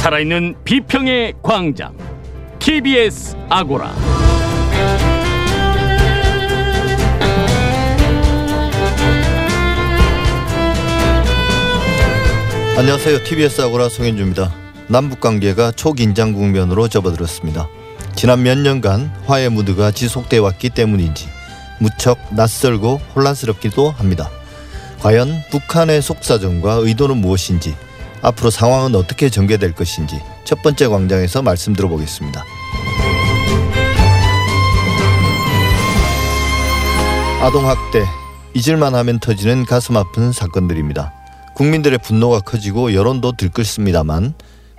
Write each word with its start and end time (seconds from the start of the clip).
살아있는 0.00 0.54
비평의 0.64 1.34
광장 1.42 1.94
TBS 2.58 3.36
아고라 3.50 3.94
안녕하세요. 12.78 13.24
TBS 13.24 13.60
아고라 13.60 13.90
송현주입니다. 13.90 14.50
남북 14.88 15.20
관계가 15.20 15.72
초긴장 15.72 16.32
국면으로 16.32 16.88
접어들었습니다. 16.88 17.68
지난 18.16 18.42
몇 18.42 18.56
년간 18.56 19.12
화해 19.26 19.50
무드가 19.50 19.90
지속돼 19.90 20.38
왔기 20.38 20.70
때문인지 20.70 21.28
무척 21.78 22.16
낯설고 22.30 23.02
혼란스럽기도 23.14 23.90
합니다. 23.90 24.30
과연 25.00 25.42
북한의 25.50 26.00
속사정과 26.00 26.76
의도는 26.84 27.18
무엇인지 27.18 27.74
앞으로 28.22 28.50
상황은 28.50 28.94
어떻게 28.94 29.30
전개될 29.30 29.72
것인지 29.72 30.20
첫 30.44 30.62
번째 30.62 30.88
광장에서 30.88 31.42
말씀 31.42 31.74
들어보겠습니다. 31.74 32.44
아동학대 37.40 38.04
잊을만 38.54 38.94
하면 38.94 39.18
터지는 39.18 39.64
가슴 39.64 39.96
아픈 39.96 40.32
사건들입니다. 40.32 41.12
국민들의 41.54 41.98
분노가 41.98 42.40
커지고 42.40 42.94
여론도 42.94 43.32
들끓습니다만 43.32 44.34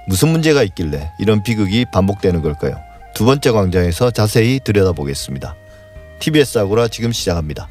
무슨 0.08 0.30
문제가 0.30 0.64
있길래 0.64 1.12
이런 1.20 1.44
비극이 1.44 1.86
반복되는 1.92 2.42
걸까요? 2.42 2.76
두 3.14 3.26
번째 3.26 3.52
광장에서 3.52 4.12
자세히 4.12 4.60
들여다보겠습니다. 4.64 5.56
TBS 6.20 6.60
아고라 6.60 6.88
지금 6.88 7.12
시작합니다. 7.12 7.68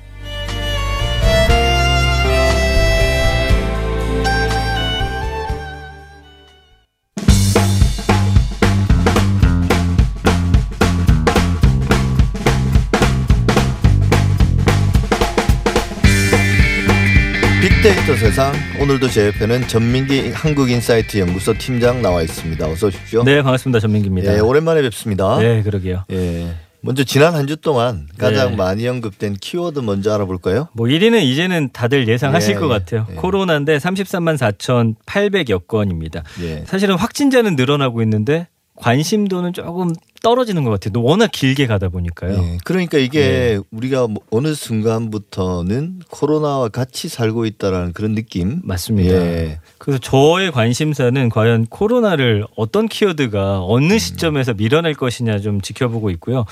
빅데이터 17.83 18.15
세상 18.15 18.53
오늘도 18.79 19.09
제 19.09 19.29
옆에는 19.29 19.67
전민기 19.67 20.33
한국인사이트 20.33 21.17
연구소 21.17 21.55
팀장 21.55 22.03
나와 22.03 22.21
있습니다. 22.21 22.69
어서 22.69 22.89
오십시오. 22.89 23.23
네, 23.25 23.41
반갑습니다. 23.41 23.81
전민기입니다. 23.81 24.35
예, 24.35 24.39
오랜만에 24.41 24.83
뵙습니다. 24.83 25.39
네, 25.39 25.63
그러게요. 25.63 26.05
예. 26.13 26.49
먼저 26.83 27.05
지난 27.05 27.35
한 27.35 27.47
주 27.47 27.57
동안 27.57 28.07
가장 28.19 28.51
네. 28.51 28.57
많이 28.57 28.87
언급된 28.87 29.37
키워드 29.41 29.79
먼저 29.79 30.13
알아볼까요? 30.13 30.69
뭐 30.75 30.89
1위는 30.89 31.23
이제는 31.23 31.71
다들 31.73 32.07
예상하실 32.07 32.57
예, 32.57 32.59
것 32.59 32.67
예, 32.67 32.69
같아요. 32.69 33.07
예. 33.13 33.15
코로나인데 33.15 33.79
33만 33.79 34.37
4,800여 34.37 35.67
건입니다. 35.67 36.23
예. 36.43 36.65
사실은 36.67 36.97
확진자는 36.97 37.57
늘어나고 37.57 38.03
있는데 38.03 38.49
관심도는 38.81 39.53
조금 39.53 39.93
떨어지는 40.23 40.65
것 40.65 40.71
같아요. 40.71 41.03
워낙 41.03 41.31
길게 41.33 41.67
가다 41.67 41.89
보니까요. 41.89 42.35
예. 42.35 42.59
그러니까 42.65 42.99
이게 42.99 43.21
네. 43.21 43.61
우리가 43.71 44.07
뭐 44.07 44.23
어느 44.31 44.55
순간부터는 44.55 46.01
코로나와 46.11 46.69
같이 46.69 47.09
살고 47.09 47.47
있다라는 47.47 47.93
그런 47.93 48.15
느낌. 48.15 48.61
맞습니다. 48.65 49.15
예. 49.15 49.61
그래서 49.79 49.99
저의 49.99 50.51
관심사는 50.53 51.29
과연 51.31 51.67
코로나를 51.67 52.45
어떤 52.57 52.87
키워드가 52.89 53.65
어느 53.65 53.99
시점에서 53.99 54.55
밀어낼 54.55 54.95
것이냐 54.95 55.39
좀 55.39 55.61
지켜보고 55.61 56.11
있고요. 56.11 56.45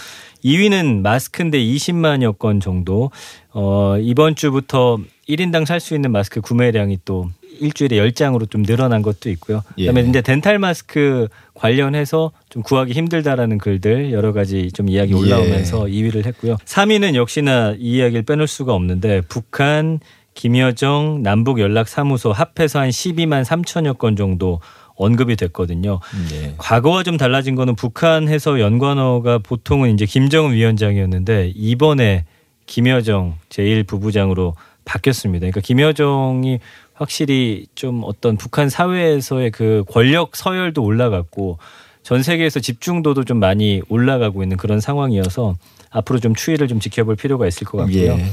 2위는 0.44 1.00
마스크인데 1.02 1.58
20만여 1.58 2.38
건 2.38 2.60
정도. 2.60 3.10
어, 3.52 3.96
이번 3.98 4.34
주부터 4.34 4.98
1인당 5.28 5.66
살 5.66 5.80
수 5.80 5.94
있는 5.94 6.10
마스크 6.10 6.40
구매량이 6.40 6.98
또 7.04 7.28
일주일에 7.58 7.96
10장으로 7.96 8.50
좀 8.50 8.62
늘어난 8.62 9.02
것도 9.02 9.30
있고요. 9.30 9.62
그다음에 9.76 10.02
예. 10.02 10.08
이제 10.08 10.20
덴탈 10.20 10.58
마스크 10.58 11.28
관련해서 11.54 12.32
좀 12.48 12.62
구하기 12.62 12.92
힘들다라는 12.92 13.58
글들 13.58 14.12
여러 14.12 14.32
가지 14.32 14.70
좀 14.72 14.88
이야기 14.88 15.12
예. 15.12 15.16
올라오면서 15.16 15.84
2위를 15.84 16.24
했고요. 16.26 16.56
3위는 16.64 17.14
역시나 17.14 17.74
이 17.78 17.96
이야기를 17.96 18.22
빼놓을 18.22 18.46
수가 18.46 18.74
없는데 18.74 19.22
북한 19.28 20.00
김여정 20.34 21.22
남북 21.22 21.58
연락 21.58 21.88
사무소 21.88 22.30
합해서 22.32 22.78
한 22.78 22.90
12만 22.90 23.44
3천여 23.44 23.98
건 23.98 24.14
정도 24.14 24.60
언급이 24.94 25.36
됐거든요. 25.36 26.00
예. 26.32 26.54
과거와 26.58 27.02
좀 27.02 27.16
달라진 27.16 27.54
거는 27.54 27.76
북한에서 27.76 28.60
연관어가 28.60 29.38
보통은 29.38 29.94
이제 29.94 30.06
김정은 30.06 30.52
위원장이었는데 30.52 31.52
이번에 31.54 32.24
김여정 32.66 33.36
제1 33.48 33.86
부부장으로 33.86 34.54
바뀌었습니다. 34.84 35.40
그러니까 35.40 35.60
김여정이 35.60 36.60
확실히 36.98 37.66
좀 37.74 38.02
어떤 38.04 38.36
북한 38.36 38.68
사회에서의 38.68 39.52
그 39.52 39.84
권력 39.88 40.34
서열도 40.34 40.82
올라갔고 40.82 41.58
전 42.02 42.22
세계에서 42.22 42.60
집중도도 42.60 43.24
좀 43.24 43.38
많이 43.38 43.82
올라가고 43.88 44.42
있는 44.42 44.56
그런 44.56 44.80
상황이어서 44.80 45.54
앞으로 45.90 46.18
좀 46.18 46.34
추이를 46.34 46.66
좀 46.68 46.80
지켜볼 46.80 47.16
필요가 47.16 47.46
있을 47.46 47.66
것 47.66 47.78
같고요. 47.78 48.12
예. 48.12 48.24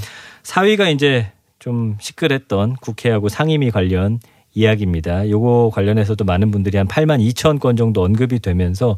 4위가 0.43 0.93
이제 0.93 1.31
좀 1.59 1.97
시끌했던 1.99 2.75
국회하고 2.77 3.29
상임위 3.29 3.71
관련 3.71 4.19
이야기입니다. 4.53 5.29
요거 5.29 5.71
관련해서도 5.73 6.25
많은 6.25 6.51
분들이 6.51 6.77
한 6.77 6.87
8만 6.87 7.19
2천 7.33 7.59
건 7.59 7.75
정도 7.75 8.03
언급이 8.03 8.39
되면서 8.39 8.97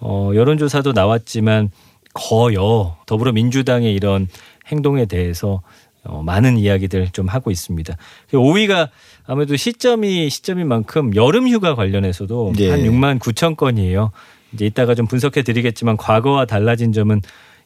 어 0.00 0.30
여론조사도 0.34 0.92
나왔지만 0.92 1.70
거여 2.14 2.98
더불어민주당의 3.06 3.94
이런 3.94 4.28
행동에 4.68 5.06
대해서 5.06 5.62
어 6.04 6.22
많은 6.22 6.58
이야기들 6.58 7.10
좀 7.10 7.28
하고 7.28 7.50
있습니다. 7.50 7.96
5위가 8.32 8.88
아무래도 9.24 9.56
시점이 9.56 10.30
시점인 10.30 10.66
만큼 10.66 11.14
여름 11.14 11.48
휴가 11.48 11.74
관련해서도 11.74 12.54
예. 12.58 12.70
한 12.70 12.80
6만 12.80 13.18
9천 13.20 13.56
건이에요. 13.56 14.10
이제 14.52 14.66
이따가 14.66 14.94
좀 14.94 15.06
분석해 15.06 15.42
드리겠지만 15.42 15.96
과거와 15.96 16.44
달라진 16.46 16.92
점은 16.92 17.22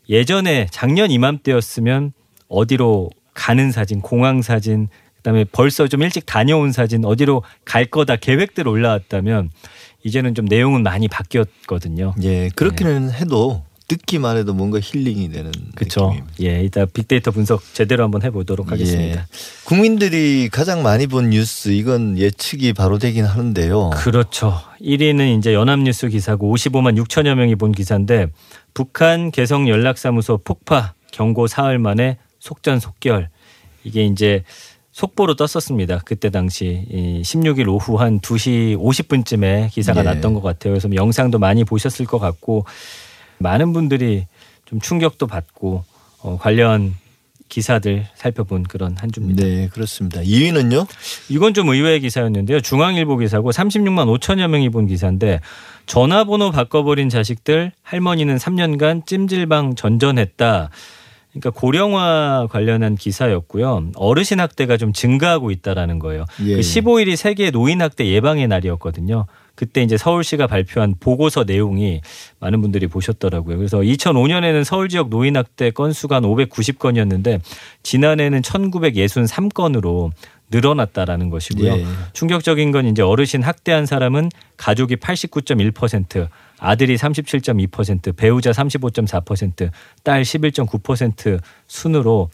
예전에 0.09 0.69
작년 0.71 1.11
이맘때였으면 1.11 2.13
어디로 2.49 3.11
가는 3.35 3.73
사진, 3.73 4.01
공항 4.01 4.43
사진, 4.43 4.89
그다음에 5.17 5.45
벌써 5.45 5.89
좀 5.89 6.03
일찍 6.03 6.25
다녀온 6.27 6.73
사진, 6.73 7.05
어디로 7.05 7.43
갈 7.65 7.87
거다 7.87 8.17
계획들 8.17 8.69
올라왔다면 8.69 9.51
이제는 10.05 10.35
좀 10.35 10.45
내용은 10.45 10.83
많이 10.83 11.09
바뀌었거든요. 11.09 12.15
예. 12.23 12.49
그렇기는 12.55 13.11
해도 13.13 13.65
듣기만 13.89 14.37
해도 14.37 14.53
뭔가 14.53 14.81
힐링이 14.83 15.31
되는 15.31 15.53
그렇죠. 15.77 16.17
예, 16.43 16.63
이따 16.63 16.87
빅데이터 16.87 17.31
분석 17.31 17.63
제대로 17.73 18.03
한번 18.03 18.23
해보도록 18.23 18.73
하겠습니다. 18.73 19.21
예. 19.21 19.25
국민들이 19.65 20.49
가장 20.51 20.83
많이 20.83 21.07
본 21.07 21.31
뉴스 21.31 21.69
이건 21.69 22.19
예측이 22.19 22.73
바로 22.73 22.99
되긴 22.99 23.25
하는데요. 23.25 23.91
그렇죠. 23.95 24.59
1위는 24.81 25.39
이제 25.39 25.55
연합뉴스 25.55 26.09
기사고 26.09 26.55
55만 26.55 27.01
6천여 27.01 27.35
명이 27.35 27.55
본 27.55 27.73
기사인데 27.73 28.27
북한 28.75 29.31
개성 29.31 29.69
연락사무소 29.69 30.39
폭파 30.39 30.95
경고 31.13 31.47
사흘 31.47 31.79
만에 31.79 32.19
속전속결 32.41 33.31
이게 33.85 34.05
이제 34.05 34.43
속보로 34.91 35.37
떴었습니다. 35.37 36.01
그때 36.05 36.31
당시 36.31 36.87
이 36.91 37.23
16일 37.23 37.69
오후 37.69 37.97
한 37.97 38.19
2시 38.19 38.77
50분쯤에 38.79 39.71
기사가 39.71 40.01
예. 40.01 40.05
났던 40.05 40.35
것 40.35 40.41
같아요. 40.41 40.73
그래서 40.73 40.89
영상도 40.93 41.39
많이 41.39 41.65
보셨을 41.65 42.07
것 42.07 42.19
같고 42.19 42.65
많은 43.39 43.73
분들이 43.73 44.27
좀 44.65 44.81
충격도 44.81 45.27
받고 45.27 45.85
어, 46.23 46.39
관련 46.41 46.95
기사들 47.49 48.07
살펴본 48.15 48.65
그런 48.65 48.97
한 48.99 49.11
주입니다. 49.13 49.45
네, 49.45 49.69
그렇습니다. 49.69 50.21
2위는요? 50.21 50.87
이건 51.29 51.55
좀 51.55 51.69
의외의 51.69 52.01
기사였는데요. 52.01 52.61
중앙일보 52.61 53.19
기사고 53.19 53.51
36만 53.53 54.19
5천여 54.19 54.49
명이 54.49 54.71
본 54.71 54.87
기사인데 54.87 55.41
전화번호 55.87 56.51
바꿔버린 56.51 57.09
자식들 57.09 57.73
할머니는 57.83 58.37
3년간 58.37 59.07
찜질방 59.07 59.77
전전했다. 59.77 60.71
그러니까 61.31 61.51
고령화 61.51 62.49
관련한 62.51 62.97
기사였고요. 62.97 63.91
어르신 63.95 64.41
학대가 64.41 64.77
좀 64.77 64.93
증가하고 64.93 65.51
있다라는 65.51 65.99
거예요. 65.99 66.25
예. 66.45 66.55
그 66.57 66.61
15일이 66.61 67.15
세계 67.15 67.51
노인 67.51 67.83
학대 67.83 68.07
예방의 68.07 68.49
날이었거든요. 68.49 69.27
그때 69.57 69.83
이제 69.83 69.97
서울시가 69.97 70.47
발표한 70.47 70.95
보고서 71.01 71.43
내용이 71.43 72.03
많은 72.39 72.61
분들이 72.61 72.87
보셨더라고요. 72.87 73.57
그래서 73.57 73.79
2005년에는 73.79 74.63
서울 74.63 74.89
지역 74.89 75.09
노인 75.09 75.37
학대 75.37 75.71
건수가 75.71 76.17
한 76.17 76.23
590건이었는데 76.23 77.41
지난해는 77.83 78.43
1963건으로 78.43 80.13
늘어났다라는 80.51 81.31
것이고요. 81.31 81.73
예. 81.73 81.85
충격적인 82.13 82.71
건 82.71 82.87
이제 82.87 83.03
어르신 83.03 83.43
학대한 83.43 83.85
사람은 83.87 84.31
가족이 84.57 84.97
89.1%, 84.97 86.29
아들이 86.59 86.95
37.2%, 86.95 88.15
배우자 88.15 88.53
35.4%, 88.53 89.71
딸 90.05 90.23
11.9% 90.23 91.41
순으로 91.67 92.31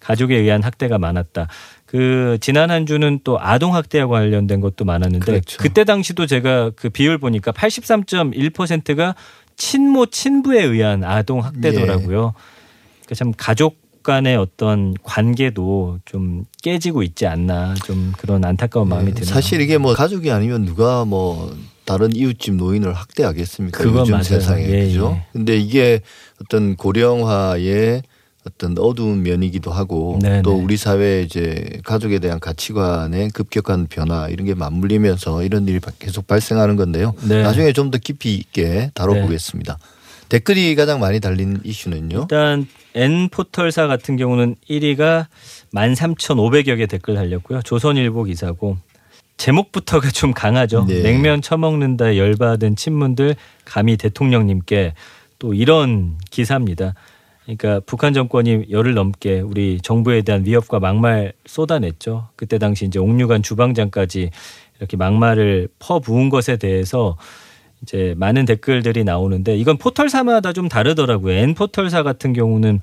가족에 0.00 0.36
의한 0.36 0.62
학대가 0.62 0.98
많았다. 0.98 1.48
그 1.86 2.38
지난 2.40 2.70
한 2.70 2.86
주는 2.86 3.20
또 3.24 3.38
아동 3.40 3.74
학대와 3.74 4.06
관련된 4.08 4.60
것도 4.60 4.84
많았는데 4.84 5.24
그렇죠. 5.24 5.58
그때 5.58 5.84
당시도 5.84 6.26
제가 6.26 6.70
그 6.74 6.88
비율 6.88 7.18
보니까 7.18 7.52
83.1%가 7.52 9.14
친모 9.56 10.06
친부에 10.06 10.62
의한 10.62 11.04
아동 11.04 11.44
학대더라고요. 11.44 12.34
그러니까 13.02 13.14
참 13.14 13.32
가족 13.36 13.84
간의 14.02 14.36
어떤 14.36 14.94
관계도 15.02 16.00
좀 16.04 16.44
깨지고 16.62 17.02
있지 17.02 17.26
않나 17.26 17.74
좀 17.86 18.12
그런 18.18 18.44
안타까운 18.44 18.88
마음이 18.88 19.14
드네요. 19.14 19.32
사실 19.32 19.60
이게 19.60 19.78
뭐 19.78 19.94
가족이 19.94 20.30
아니면 20.30 20.66
누가 20.66 21.04
뭐 21.06 21.56
다른 21.84 22.14
이웃집 22.14 22.54
노인을 22.54 22.92
학대하겠습니까? 22.92 23.78
그건 23.78 24.02
요즘 24.02 24.12
맞아요. 24.12 24.24
세상에 24.24 24.68
예, 24.68 24.86
그죠? 24.86 25.16
예. 25.16 25.26
근데 25.32 25.56
이게 25.56 26.00
어떤 26.40 26.76
고령화의 26.76 28.02
어떤 28.46 28.76
어두운 28.78 29.22
면이기도 29.22 29.70
하고 29.70 30.18
네네. 30.20 30.42
또 30.42 30.54
우리 30.54 30.76
사회 30.76 31.22
이제 31.22 31.80
가족에 31.84 32.18
대한 32.18 32.38
가치관의 32.40 33.30
급격한 33.30 33.86
변화 33.88 34.28
이런 34.28 34.46
게 34.46 34.54
맞물리면서 34.54 35.42
이런 35.42 35.66
일이 35.66 35.80
계속 35.98 36.26
발생하는 36.26 36.76
건데요. 36.76 37.14
네. 37.26 37.42
나중에 37.42 37.72
좀 37.72 37.90
더 37.90 37.98
깊이 37.98 38.34
있게 38.34 38.90
다뤄보겠습니다. 38.94 39.78
댓글이 40.28 40.74
가장 40.74 41.00
많이 41.00 41.20
달린 41.20 41.60
이슈는요. 41.64 42.22
일단 42.22 42.66
N 42.94 43.28
포털사 43.28 43.86
같은 43.86 44.16
경우는 44.16 44.56
1위가 44.68 45.26
13,500여 45.74 46.78
개 46.78 46.86
댓글 46.86 47.14
달렸고요. 47.14 47.62
조선일보 47.62 48.24
기사고 48.24 48.78
제목부터가 49.36 50.10
좀 50.10 50.32
강하죠. 50.32 50.86
네. 50.86 51.02
냉면 51.02 51.42
처먹는다 51.42 52.16
열받은 52.16 52.76
친문들 52.76 53.36
감히 53.64 53.96
대통령님께 53.96 54.94
또 55.38 55.54
이런 55.54 56.16
기사입니다. 56.30 56.94
그러니까 57.44 57.80
북한 57.84 58.14
정권이 58.14 58.66
열흘 58.70 58.94
넘게 58.94 59.40
우리 59.40 59.78
정부에 59.80 60.22
대한 60.22 60.44
위협과 60.44 60.80
막말 60.80 61.32
쏟아냈죠. 61.46 62.28
그때 62.36 62.58
당시 62.58 62.86
이제 62.86 62.98
옥류관 62.98 63.42
주방장까지 63.42 64.30
이렇게 64.78 64.96
막말을 64.96 65.68
퍼부은 65.78 66.30
것에 66.30 66.56
대해서 66.56 67.16
이제 67.82 68.14
많은 68.16 68.46
댓글들이 68.46 69.04
나오는데 69.04 69.56
이건 69.56 69.76
포털사마다 69.76 70.52
좀 70.52 70.68
다르더라고요. 70.68 71.34
N 71.34 71.54
포털사 71.54 72.02
같은 72.02 72.32
경우는 72.32 72.80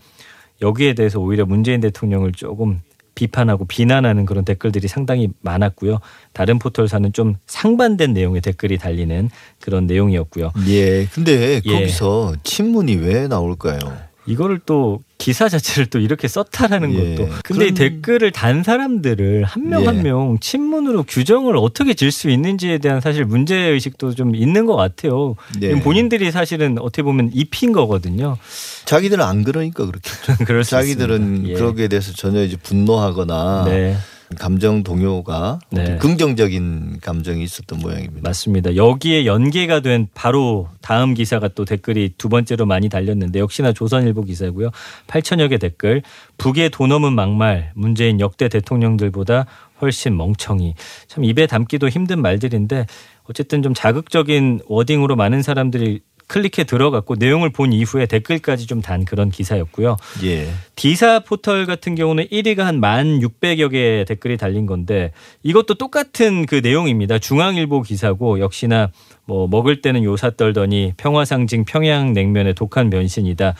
여기에 0.61 0.93
대해서 0.93 1.19
오히려 1.19 1.45
문재인 1.45 1.81
대통령을 1.81 2.33
조금 2.33 2.81
비판하고 3.15 3.65
비난하는 3.65 4.25
그런 4.25 4.45
댓글들이 4.45 4.87
상당히 4.87 5.29
많았고요. 5.41 5.99
다른 6.33 6.59
포털사는 6.59 7.11
좀 7.13 7.35
상반된 7.45 8.13
내용의 8.13 8.41
댓글이 8.41 8.77
달리는 8.77 9.29
그런 9.59 9.85
내용이었고요. 9.85 10.51
예. 10.67 11.05
근데 11.07 11.61
예. 11.65 11.71
거기서 11.71 12.35
친문이 12.43 12.95
왜 12.95 13.27
나올까요? 13.27 13.79
이거를 14.27 14.59
또 14.65 15.01
기사 15.17 15.49
자체를 15.49 15.87
또 15.87 15.99
이렇게 15.99 16.27
썼다라는 16.27 16.93
예. 16.93 17.15
것도. 17.15 17.29
근데 17.43 17.67
이 17.67 17.71
그럼- 17.71 17.73
댓글을 17.75 18.31
단 18.31 18.63
사람들을 18.63 19.43
한명 19.45 19.81
예. 19.81 19.85
한명 19.87 20.37
친문으로 20.39 21.03
규정을 21.03 21.57
어떻게 21.57 21.93
질 21.93 22.11
수 22.11 22.29
있는지에 22.29 22.77
대한 22.79 23.01
사실 23.01 23.25
문제 23.25 23.55
의식도 23.57 24.13
좀 24.15 24.35
있는 24.35 24.65
것 24.65 24.75
같아요. 24.75 25.35
네. 25.59 25.79
본인들이 25.79 26.31
사실은 26.31 26.77
어떻게 26.79 27.03
보면 27.03 27.31
입힌 27.33 27.71
거거든요. 27.71 28.37
자기들은 28.85 29.23
안 29.23 29.43
그러니까 29.43 29.85
그렇게 29.85 30.09
그럴 30.45 30.63
수 30.63 30.71
자기들은 30.71 31.15
있습니다. 31.21 31.49
예. 31.49 31.53
그러기에 31.53 31.87
대해서 31.87 32.11
전혀 32.13 32.43
이제 32.43 32.57
분노하거나 32.61 33.63
네. 33.65 33.95
감정 34.39 34.83
동요가 34.83 35.59
네. 35.69 35.97
긍정적인 35.97 36.99
감정이 37.01 37.43
있었던 37.43 37.79
모양입니다. 37.79 38.21
맞습니다. 38.27 38.75
여기에 38.75 39.25
연계가 39.25 39.81
된 39.81 40.07
바로 40.13 40.69
다음 40.81 41.13
기사가 41.13 41.49
또 41.49 41.65
댓글이 41.65 42.13
두 42.17 42.29
번째로 42.29 42.65
많이 42.65 42.89
달렸는데 42.89 43.39
역시나 43.39 43.73
조선일보 43.73 44.23
기사고요. 44.23 44.71
8천여 45.07 45.49
개 45.49 45.57
댓글. 45.57 46.01
북의 46.37 46.69
돈 46.71 46.89
넘은 46.89 47.13
막말. 47.13 47.71
문재인 47.75 48.19
역대 48.19 48.49
대통령들보다 48.49 49.45
훨씬 49.81 50.15
멍청이. 50.15 50.75
참 51.07 51.23
입에 51.23 51.47
담기도 51.47 51.89
힘든 51.89 52.21
말들인데 52.21 52.85
어쨌든 53.23 53.63
좀 53.63 53.73
자극적인 53.73 54.61
워딩으로 54.67 55.15
많은 55.15 55.41
사람들이 55.41 56.01
클릭해 56.31 56.63
들어갔고 56.65 57.15
내용을 57.17 57.49
본 57.49 57.73
이후에 57.73 58.05
댓글까지 58.05 58.67
좀 58.67 58.81
단 58.81 59.05
그런 59.05 59.29
기사였고요. 59.29 59.97
예. 60.23 60.49
디사 60.75 61.19
포털 61.19 61.65
같은 61.65 61.93
경우는 61.93 62.27
1위가 62.27 62.59
한 62.59 62.79
1,600여 62.81 63.69
개의 63.69 64.05
댓글이 64.05 64.37
달린 64.37 64.65
건데 64.65 65.11
이것도 65.43 65.75
똑같은 65.75 66.45
그 66.45 66.61
내용입니다. 66.63 67.19
중앙일보 67.19 67.81
기사고 67.83 68.39
역시나 68.39 68.91
뭐 69.25 69.47
먹을 69.47 69.81
때는 69.81 70.03
요사 70.03 70.31
떨더니 70.31 70.93
평화 70.97 71.25
상징 71.25 71.65
평양 71.65 72.13
냉면의 72.13 72.55
독한 72.55 72.89
변신이다. 72.89 73.53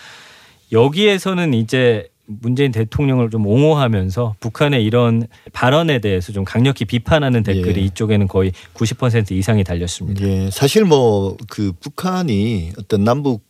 여기에서는 0.71 1.53
이제 1.53 2.07
문재인 2.42 2.72
대통령을 2.72 3.30
좀 3.30 3.45
옹호하면서 3.45 4.36
북한의 4.39 4.83
이런 4.83 5.28
발언에 5.54 6.00
대해서 6.00 6.31
좀 6.31 6.45
강력히 6.45 6.86
비판하는 6.86 7.44
댓글이 7.44 7.81
예. 7.81 7.86
이쪽에는 7.86 8.28
거의 8.28 8.51
90% 8.74 9.31
이상이 9.31 9.63
달렸습니다. 9.63 10.25
예. 10.25 10.50
사실 10.51 10.86
뭐 10.86 11.38
그 11.50 11.74
북한이 11.80 12.72
어떤 12.80 13.04
남북 13.04 13.44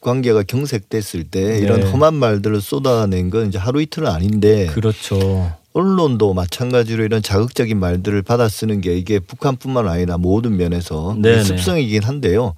관계가 0.00 0.44
경색됐을 0.44 1.24
때 1.24 1.58
이런 1.58 1.80
네. 1.80 1.90
험한 1.90 2.14
말들을 2.14 2.60
쏟아낸 2.60 3.30
건 3.30 3.48
이제 3.48 3.58
하루 3.58 3.80
이틀은 3.82 4.08
아닌데 4.08 4.66
그렇죠. 4.66 5.52
언론도 5.72 6.32
마찬가지로 6.32 7.04
이런 7.04 7.22
자극적인 7.22 7.78
말들을 7.78 8.22
받아 8.22 8.48
쓰는 8.48 8.80
게 8.80 8.96
이게 8.96 9.18
북한뿐만 9.18 9.88
아니라 9.88 10.16
모든 10.16 10.56
면에서 10.56 11.16
네네. 11.20 11.42
습성이긴 11.44 12.02
한데요. 12.04 12.54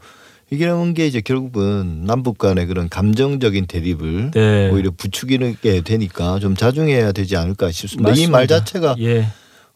이런 0.50 0.94
게 0.94 1.06
이제 1.06 1.20
결국은 1.20 2.04
남북 2.04 2.38
간의 2.38 2.66
그런 2.66 2.88
감정적인 2.88 3.66
대립을 3.66 4.30
네. 4.30 4.70
오히려 4.70 4.90
부추기게 4.96 5.82
되니까 5.82 6.38
좀 6.38 6.56
자중해야 6.56 7.12
되지 7.12 7.36
않을까 7.36 7.70
싶습니다. 7.70 8.12
이 8.12 8.26
말. 8.26 8.46
자체가 8.46 8.96
예. 9.00 9.26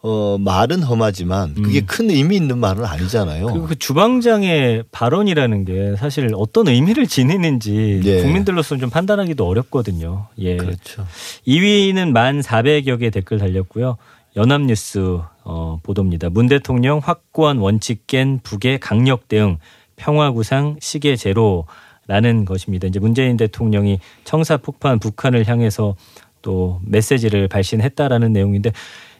어 0.01 0.37
말은 0.39 0.81
험하지만 0.81 1.53
그게 1.53 1.81
음. 1.81 1.85
큰 1.85 2.09
의미 2.09 2.35
있는 2.35 2.57
말은 2.57 2.83
아니잖아요. 2.83 3.45
그리고 3.45 3.67
그 3.67 3.75
주방장의 3.77 4.85
발언이라는 4.91 5.63
게 5.63 5.95
사실 5.97 6.29
어떤 6.35 6.67
의미를 6.67 7.07
지니는지 7.07 8.01
네. 8.03 8.21
국민들로서는 8.23 8.81
좀 8.81 8.89
판단하기도 8.89 9.47
어렵거든요. 9.47 10.27
예. 10.39 10.57
그렇죠. 10.57 11.05
2위는 11.47 12.11
만 12.11 12.41
400여 12.41 12.99
개 12.99 13.11
댓글 13.11 13.37
달렸고요. 13.37 13.97
연합뉴스 14.35 15.19
어, 15.43 15.79
보도입니다. 15.83 16.29
문 16.29 16.47
대통령 16.47 16.99
확고한 16.99 17.57
원칙 17.57 18.07
깬 18.07 18.39
북의 18.41 18.79
강력 18.79 19.27
대응 19.27 19.57
평화구상 19.95 20.77
시계 20.79 21.15
제로라는 21.15 22.45
것입니다. 22.45 22.87
이제 22.87 22.99
문재인 22.99 23.37
대통령이 23.37 23.99
청사 24.23 24.57
폭파한 24.57 24.99
북한을 24.99 25.47
향해서 25.47 25.95
또 26.41 26.79
메시지를 26.85 27.47
발신했다라는 27.47 28.33
내용인데 28.33 28.71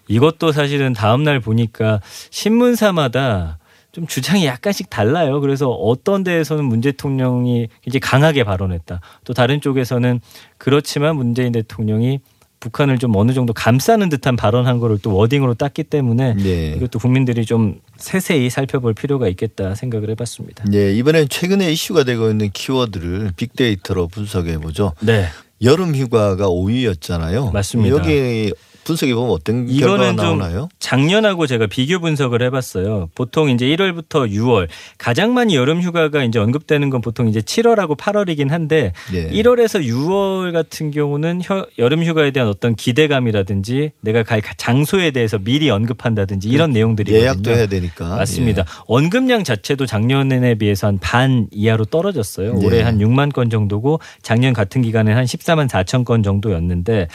이것도 0.07 0.51
사실은 0.51 0.93
다음 0.93 1.23
날 1.23 1.39
보니까 1.39 2.01
신문사마다 2.29 3.59
좀 3.93 4.07
주장이 4.07 4.45
약간씩 4.45 4.89
달라요. 4.89 5.39
그래서 5.39 5.69
어떤 5.69 6.23
데에서는 6.23 6.65
문 6.65 6.81
대통령이 6.81 7.67
이제 7.85 7.99
강하게 7.99 8.43
발언했다. 8.43 8.99
또 9.23 9.33
다른 9.33 9.61
쪽에서는 9.61 10.19
그렇지만 10.57 11.15
문재인 11.15 11.51
대통령이 11.51 12.19
북한을 12.63 12.97
좀 12.97 13.13
어느 13.17 13.33
정도 13.33 13.51
감싸는 13.51 14.07
듯한 14.07 14.37
발언한 14.37 14.79
거를 14.79 14.97
또 15.01 15.13
워딩으로 15.13 15.53
땄기 15.55 15.83
때문에 15.83 16.35
네. 16.35 16.73
이것도 16.77 16.97
국민들이 16.97 17.45
좀 17.45 17.81
세세히 17.97 18.49
살펴볼 18.49 18.93
필요가 18.93 19.27
있겠다 19.27 19.75
생각을 19.75 20.09
해봤습니다. 20.11 20.63
네, 20.69 20.93
이번엔 20.93 21.27
최근에 21.27 21.69
이슈가 21.73 22.05
되고 22.05 22.29
있는 22.29 22.49
키워드를 22.51 23.33
빅데이터로 23.35 24.07
분석해 24.07 24.59
보죠. 24.59 24.93
네. 25.01 25.27
여름 25.61 25.93
휴가가 25.93 26.47
5위였잖아요. 26.47 27.51
맞습니다. 27.51 27.97
여기 27.97 28.53
분석해 28.83 29.13
보면 29.15 29.31
어떤 29.31 29.65
결과가 29.67 30.11
나오나요? 30.13 30.69
작년하고 30.79 31.47
제가 31.47 31.67
비교 31.67 31.99
분석을 31.99 32.41
해봤어요. 32.43 33.09
보통 33.15 33.49
이제 33.49 33.65
1월부터 33.65 34.29
6월 34.31 34.67
가장 34.97 35.33
많이 35.33 35.55
여름 35.55 35.81
휴가가 35.81 36.23
이제 36.23 36.39
언급되는 36.39 36.89
건 36.89 37.01
보통 37.01 37.27
이제 37.27 37.39
7월하고 37.39 37.97
8월이긴 37.97 38.49
한데 38.49 38.93
네. 39.11 39.29
1월에서 39.31 39.85
6월 39.85 40.51
같은 40.51 40.91
경우는 40.91 41.41
혀- 41.43 41.65
여름 41.77 42.03
휴가에 42.03 42.31
대한 42.31 42.49
어떤 42.49 42.75
기대감이라든지 42.75 43.91
내가 44.01 44.23
갈 44.23 44.41
장소에 44.57 45.11
대해서 45.11 45.37
미리 45.37 45.69
언급한다든지 45.69 46.49
이런 46.49 46.71
내용들이 46.71 47.13
예약도 47.13 47.51
해야 47.51 47.67
되니까. 47.67 48.15
맞습니다. 48.17 48.65
언급량 48.87 49.43
자체도 49.43 49.85
작년에 49.85 50.55
비해서 50.55 50.87
한 50.87 50.97
반 51.03 51.47
이하로 51.51 51.85
떨어졌어요. 51.85 52.55
예. 52.61 52.65
올해 52.65 52.81
한 52.81 52.97
6만 52.99 53.33
건 53.33 53.49
정도고 53.49 53.99
작년 54.21 54.53
같은 54.53 54.81
기간에 54.81 55.11
한 55.11 55.25
14만 55.25 55.67
4천 55.67 56.05
건 56.05 56.23
정도였는데 56.23 57.07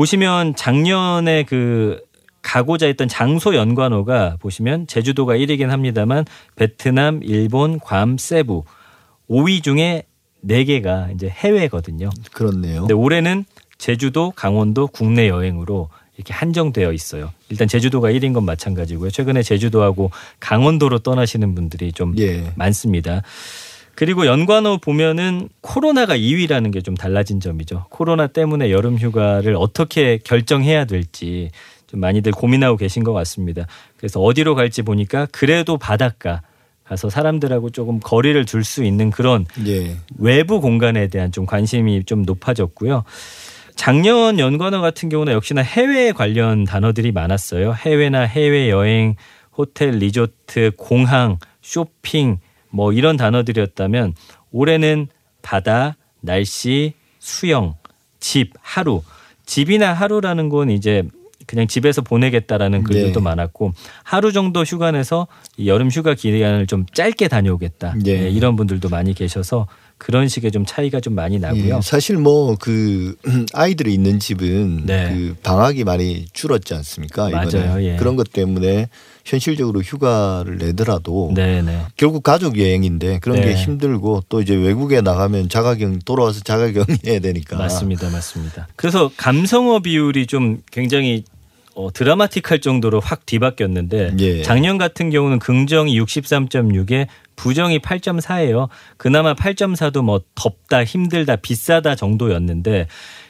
보시면 0.00 0.56
작년에 0.56 1.42
그 1.42 2.00
가고자 2.40 2.86
했던 2.86 3.06
장소 3.06 3.54
연관어가 3.54 4.38
보시면 4.40 4.86
제주도가 4.86 5.34
1위긴 5.34 5.66
합니다만 5.66 6.24
베트남, 6.56 7.20
일본, 7.22 7.78
괌, 7.78 8.16
세부 8.16 8.64
5위 9.28 9.62
중에 9.62 10.04
4개가 10.42 11.14
이제 11.14 11.28
해외거든요. 11.28 12.06
예. 12.06 12.28
그렇네요. 12.32 12.80
근데 12.80 12.94
올해는 12.94 13.44
제주도, 13.76 14.32
강원도 14.34 14.86
국내 14.86 15.28
여행으로 15.28 15.90
이렇게 16.16 16.32
한정되어 16.32 16.94
있어요. 16.94 17.30
일단 17.50 17.68
제주도가 17.68 18.10
1인 18.10 18.32
건 18.32 18.44
마찬가지고요. 18.44 19.10
최근에 19.10 19.42
제주도하고 19.42 20.10
강원도로 20.38 21.00
떠나시는 21.00 21.54
분들이 21.54 21.92
좀 21.92 22.14
예. 22.18 22.50
많습니다. 22.56 23.20
그리고 24.00 24.24
연관어 24.24 24.78
보면은 24.78 25.50
코로나가 25.60 26.16
2위라는 26.16 26.72
게 26.72 26.80
좀 26.80 26.94
달라진 26.96 27.38
점이죠. 27.38 27.84
코로나 27.90 28.26
때문에 28.28 28.70
여름 28.70 28.96
휴가를 28.96 29.54
어떻게 29.58 30.16
결정해야 30.16 30.86
될지 30.86 31.50
좀 31.86 32.00
많이들 32.00 32.32
고민하고 32.32 32.78
계신 32.78 33.04
것 33.04 33.12
같습니다. 33.12 33.66
그래서 33.98 34.18
어디로 34.18 34.54
갈지 34.54 34.80
보니까 34.80 35.26
그래도 35.30 35.76
바닷가 35.76 36.40
가서 36.84 37.10
사람들하고 37.10 37.68
조금 37.68 38.00
거리를 38.00 38.42
둘 38.46 38.64
수 38.64 38.84
있는 38.84 39.10
그런 39.10 39.44
예. 39.66 39.98
외부 40.18 40.62
공간에 40.62 41.08
대한 41.08 41.30
좀 41.30 41.44
관심이 41.44 42.02
좀 42.04 42.22
높아졌고요. 42.22 43.04
작년 43.76 44.38
연관어 44.38 44.80
같은 44.80 45.10
경우는 45.10 45.34
역시나 45.34 45.60
해외 45.60 46.12
관련 46.12 46.64
단어들이 46.64 47.12
많았어요. 47.12 47.74
해외나 47.74 48.22
해외 48.22 48.70
여행, 48.70 49.16
호텔, 49.56 49.90
리조트, 49.98 50.70
공항, 50.78 51.36
쇼핑 51.60 52.38
뭐 52.70 52.92
이런 52.92 53.16
단어들이었다면 53.16 54.14
올해는 54.52 55.08
바다, 55.42 55.96
날씨, 56.20 56.94
수영, 57.18 57.74
집, 58.18 58.52
하루. 58.60 59.02
집이나 59.46 59.92
하루라는 59.92 60.48
건 60.48 60.70
이제 60.70 61.02
그냥 61.46 61.66
집에서 61.66 62.02
보내겠다라는 62.02 62.84
글들도 62.84 63.18
네. 63.18 63.24
많았고 63.24 63.72
하루 64.04 64.32
정도 64.32 64.62
휴가 64.62 64.92
내서 64.92 65.26
이 65.56 65.68
여름 65.68 65.88
휴가 65.88 66.14
기간을 66.14 66.68
좀 66.68 66.86
짧게 66.92 67.26
다녀오겠다. 67.26 67.94
네. 68.04 68.20
네, 68.20 68.30
이런 68.30 68.54
분들도 68.54 68.88
많이 68.88 69.14
계셔서 69.14 69.66
그런 70.00 70.28
식의 70.28 70.50
좀 70.50 70.64
차이가 70.64 70.98
좀 70.98 71.14
많이 71.14 71.38
나고요. 71.38 71.76
예, 71.76 71.80
사실 71.82 72.16
뭐 72.16 72.56
그 72.58 73.14
아이들이 73.52 73.92
있는 73.92 74.18
집은 74.18 74.86
네. 74.86 75.10
그 75.12 75.36
방학이 75.42 75.84
많이 75.84 76.26
줄었지 76.32 76.74
않습니까? 76.74 77.28
이번에 77.28 77.58
맞아요. 77.66 77.84
예. 77.84 77.96
그런 77.96 78.16
것 78.16 78.32
때문에 78.32 78.88
현실적으로 79.24 79.80
휴가를 79.80 80.56
내더라도 80.58 81.32
네, 81.34 81.60
네. 81.62 81.82
결국 81.96 82.22
가족 82.22 82.58
여행인데 82.58 83.18
그런 83.20 83.40
네. 83.40 83.48
게 83.48 83.54
힘들고 83.54 84.24
또 84.28 84.40
이제 84.40 84.54
외국에 84.54 85.02
나가면 85.02 85.50
자가격 85.50 86.04
돌아와서 86.04 86.40
자가격 86.40 86.88
해야 87.06 87.20
되니까 87.20 87.58
맞습니다, 87.58 88.08
맞습니다. 88.10 88.68
그래서 88.76 89.10
감성어 89.16 89.80
비율이 89.80 90.26
좀 90.26 90.62
굉장히 90.72 91.24
어, 91.80 91.90
드라마틱할 91.92 92.60
정도로 92.60 93.00
확 93.00 93.24
뒤바뀌었는데 93.24 94.16
예. 94.18 94.42
작년 94.42 94.76
같은 94.76 95.08
경우는 95.08 95.38
긍정이 95.38 95.98
63.6에 95.98 97.06
부정이 97.36 97.78
8.4예요. 97.78 98.68
그나마 98.98 99.34
8.4도 99.34 100.02
뭐 100.02 100.20
덥다, 100.34 100.84
힘들다, 100.84 101.36
비싸다 101.36 101.94
정도였는데 101.94 102.86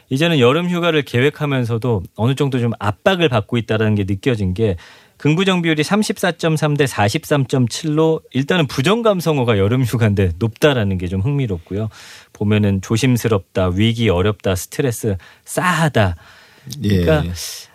이제는 0.09 0.40
여름 0.40 0.69
휴가를 0.69 1.02
계획하면서도 1.02 2.02
어느 2.16 2.35
정도 2.35 2.59
좀 2.59 2.73
압박을 2.80 3.28
받고 3.28 3.57
있다는 3.57 3.95
게 3.95 4.04
느껴진 4.04 4.52
게 4.52 4.76
긍부정 5.19 5.62
비율이 5.62 5.83
34.3 5.83 6.76
대 6.76 6.87
43.7로 6.87 8.23
일단은 8.33 8.66
부정 8.66 9.02
감성어가 9.02 9.59
여름 9.59 9.85
휴가인데 9.85 10.33
높다라는 10.38 10.99
게 10.99 11.07
좀 11.07 11.21
흥미롭고요. 11.21 11.88
보면은 12.33 12.80
조심스럽다, 12.80 13.69
위기 13.75 14.09
어렵다, 14.09 14.57
스트레스 14.57 15.16
싸하다. 15.45 16.16
예. 16.85 17.00
그러니까 17.00 17.33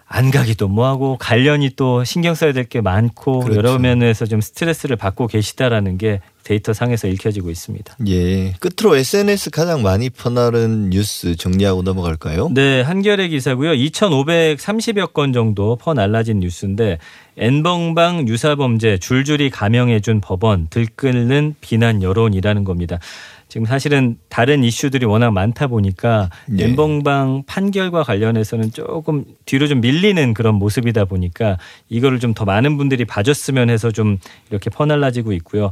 안 0.08 0.30
가기도 0.32 0.68
뭐하고 0.68 1.18
관련이 1.20 1.72
또 1.76 2.04
신경 2.04 2.36
써야 2.36 2.54
될 2.54 2.66
게 2.66 2.82
많고 2.82 3.40
그렇죠. 3.42 3.58
여러 3.58 3.80
면에서 3.80 4.26
좀 4.26 4.42
스트레스를 4.42 4.96
받고 4.96 5.28
계시다라는 5.28 5.98
게 5.98 6.22
데이터 6.46 6.74
상에서 6.74 7.08
읽혀지고 7.08 7.50
있습니다. 7.50 7.98
예. 8.08 8.54
끝으로 8.60 8.96
SNS 8.96 9.50
가장 9.50 9.82
많이 9.82 10.12
퍼나른 10.12 10.92
뉴스 10.92 11.36
정리하고 11.36 11.82
넘어갈까요? 11.82 12.50
네, 12.54 12.82
한겨레 12.82 13.30
기사고요. 13.30 13.72
2,530여 13.72 15.12
건 15.12 15.34
정도 15.34 15.76
퍼날라진 15.76 16.40
뉴스인데 16.40 17.00
N번방 17.38 18.28
유사 18.30 18.56
범죄 18.56 18.98
줄줄이 18.98 19.50
감형해 19.50 20.00
준 20.00 20.22
법원 20.22 20.68
들끓는 20.70 21.56
비난 21.60 22.02
여론이라는 22.04 22.64
겁니다. 22.64 23.00
지금 23.48 23.66
사실은 23.66 24.18
다른 24.30 24.64
이슈들이 24.64 25.06
워낙 25.06 25.32
많다 25.32 25.68
보니까 25.68 26.30
네. 26.48 26.66
N번방 26.66 27.44
판결과 27.48 28.04
관련해서는 28.04 28.72
조금 28.72 29.24
뒤로 29.46 29.68
좀 29.68 29.82
밀리는 29.82 30.34
그런 30.34 30.56
모습이다 30.56 31.06
보니까 31.06 31.58
이거를 31.90 32.20
좀 32.20 32.36
더 32.36 32.44
많은 32.44 32.76
분들이 32.78 33.06
봐줬으면 33.06 33.70
해서 33.70 33.92
좀 33.92 34.18
이렇게 34.50 34.70
퍼날라지고 34.70 35.32
있고요. 35.34 35.72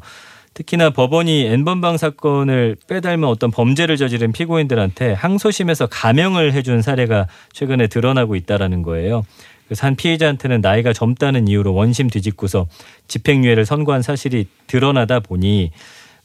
특히나 0.54 0.92
법원이 0.92 1.46
N번방 1.46 1.98
사건을 1.98 2.76
빼닮은 2.88 3.24
어떤 3.26 3.50
범죄를 3.52 3.98
저지른 3.98 4.32
피고인들한테 4.32 5.14
항소심에서 5.14 5.88
감형을 5.88 6.54
해준 6.54 6.82
사례가 6.82 7.28
최근에 7.54 7.88
드러나고 7.88 8.36
있다라는 8.36 8.84
거예요. 8.84 9.26
그래서 9.68 9.88
한 9.88 9.96
피해자한테는 9.96 10.62
나이가 10.62 10.94
젊다는 10.94 11.48
이유로 11.48 11.74
원심 11.74 12.10
뒤집고서 12.10 12.68
집행유예를 13.08 13.66
선고한 13.66 14.02
사실이 14.02 14.48
드러나다 14.68 15.20
보니 15.20 15.72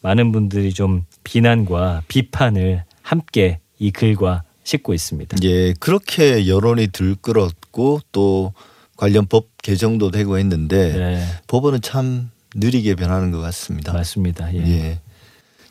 많은 0.03 0.33
분들이 0.33 0.73
좀 0.73 1.05
비난과 1.25 2.03
비판을 2.09 2.85
함께 3.03 3.61
이 3.79 3.91
글과 3.91 4.43
싣고 4.65 4.93
있습니다. 4.93 5.39
예, 5.45 5.73
그렇게 5.81 6.47
여론이 6.47 6.89
들끓었고 6.89 8.01
또 8.13 8.53
관련 8.97 9.27
법 9.27 9.47
개정도 9.63 10.11
되고 10.11 10.39
했는데 10.39 10.93
네, 10.93 11.25
법원은 11.47 11.81
참 11.81 12.31
느리게 12.55 12.95
변하는 12.95 13.31
것 13.31 13.41
같습니다. 13.41 13.93
맞습니다. 13.93 14.53
예. 14.55 14.59
예. 14.59 15.01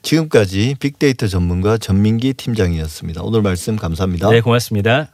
지금까지 0.01 0.75
빅데이터 0.79 1.27
전문가 1.27 1.77
전민기 1.77 2.34
팀장이었습니다. 2.34 3.22
오늘 3.24 3.41
말씀 3.41 3.75
감사합니다. 3.75 4.29
네, 4.29 4.41
고맙습니다. 4.41 5.10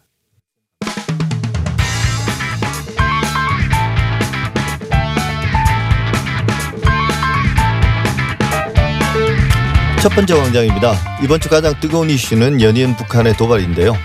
첫 10.01 10.09
번째 10.09 10.35
광장입니다. 10.35 10.95
이번 11.23 11.39
주 11.39 11.47
가장 11.47 11.73
뜨거운 11.79 12.09
이슈는 12.09 12.59
연이은 12.61 12.97
북한의 12.97 13.37
도발인데요. 13.37 13.95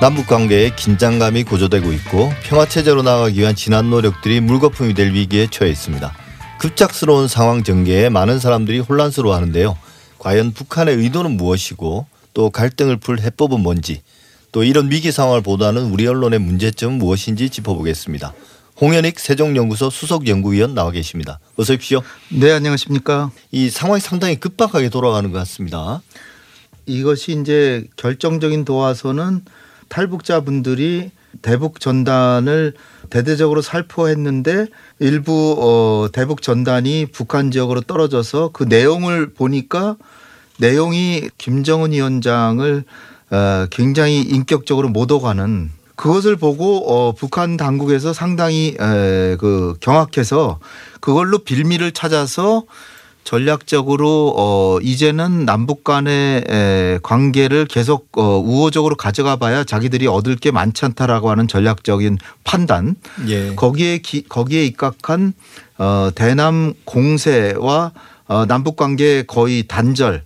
남북 0.00 0.28
관계에 0.28 0.70
긴장감이 0.74 1.42
고조되고 1.42 1.92
있고 1.94 2.32
평화 2.44 2.64
체제로 2.64 3.02
나아가기 3.02 3.40
위한 3.40 3.56
지난 3.56 3.90
노력들이 3.90 4.40
물거품이 4.40 4.94
될 4.94 5.12
위기에 5.12 5.48
처해 5.48 5.70
있습니다. 5.70 6.21
급작스러운 6.62 7.26
상황 7.26 7.64
전개에 7.64 8.08
많은 8.08 8.38
사람들이 8.38 8.78
혼란스러워하는데요. 8.78 9.76
과연 10.20 10.52
북한의 10.52 10.94
의도는 10.96 11.32
무엇이고 11.32 12.06
또 12.34 12.50
갈등을 12.50 12.98
풀 12.98 13.18
해법은 13.18 13.58
뭔지 13.58 14.00
또 14.52 14.62
이런 14.62 14.88
위기 14.88 15.10
상황을 15.10 15.40
보다는 15.40 15.90
우리 15.90 16.06
언론의 16.06 16.38
문제점은 16.38 16.98
무엇인지 16.98 17.50
짚어보겠습니다. 17.50 18.32
홍현익 18.80 19.18
세종연구소 19.18 19.90
수석연구위원 19.90 20.72
나와 20.72 20.92
계십니다. 20.92 21.40
어서 21.56 21.72
오십시오. 21.72 22.00
네, 22.28 22.52
안녕하십니까. 22.52 23.32
이 23.50 23.68
상황이 23.68 24.00
상당히 24.00 24.36
급박하게 24.36 24.88
돌아가는 24.88 25.32
것 25.32 25.38
같습니다. 25.38 26.00
이것이 26.86 27.40
이제 27.40 27.88
결정적인 27.96 28.64
도와서는 28.64 29.44
탈북자분들이 29.88 31.10
대북 31.40 31.80
전단을 31.80 32.74
대대적으로 33.10 33.62
살포했는데 33.62 34.66
일부 35.02 35.56
어 35.58 36.08
대북 36.12 36.42
전단이 36.42 37.06
북한 37.06 37.50
지역으로 37.50 37.80
떨어져서 37.80 38.50
그 38.52 38.62
내용을 38.64 39.34
보니까 39.34 39.96
내용이 40.58 41.28
김정은 41.38 41.90
위원장을 41.92 42.84
어 43.30 43.66
굉장히 43.70 44.22
인격적으로 44.22 44.88
못 44.88 45.10
오가는 45.10 45.70
그것을 45.96 46.36
보고 46.36 46.88
어 46.88 47.12
북한 47.12 47.56
당국에서 47.56 48.12
상당히 48.12 48.76
에, 48.80 49.36
그 49.40 49.74
경악해서 49.80 50.60
그걸로 51.00 51.38
빌미를 51.38 51.90
찾아서 51.92 52.64
전략적으로 53.24 54.34
어 54.36 54.78
이제는 54.82 55.44
남북 55.44 55.84
간의 55.84 56.44
에, 56.48 56.98
관계를 57.02 57.66
계속 57.66 58.08
어 58.18 58.38
우호적으로 58.38 58.96
가져가 58.96 59.36
봐야 59.36 59.64
자기들이 59.64 60.06
얻을 60.06 60.36
게 60.36 60.50
많지 60.50 60.84
않다라고 60.84 61.30
하는 61.30 61.48
전략적인 61.48 62.18
판단 62.44 62.96
예. 63.28 63.54
거기에 63.54 63.98
기, 63.98 64.22
거기에 64.28 64.64
입각한 64.64 65.34
어 65.78 66.10
대남 66.14 66.74
공세와 66.84 67.92
어 68.26 68.46
남북 68.46 68.76
관계 68.76 69.22
거의 69.22 69.66
단절 69.68 70.24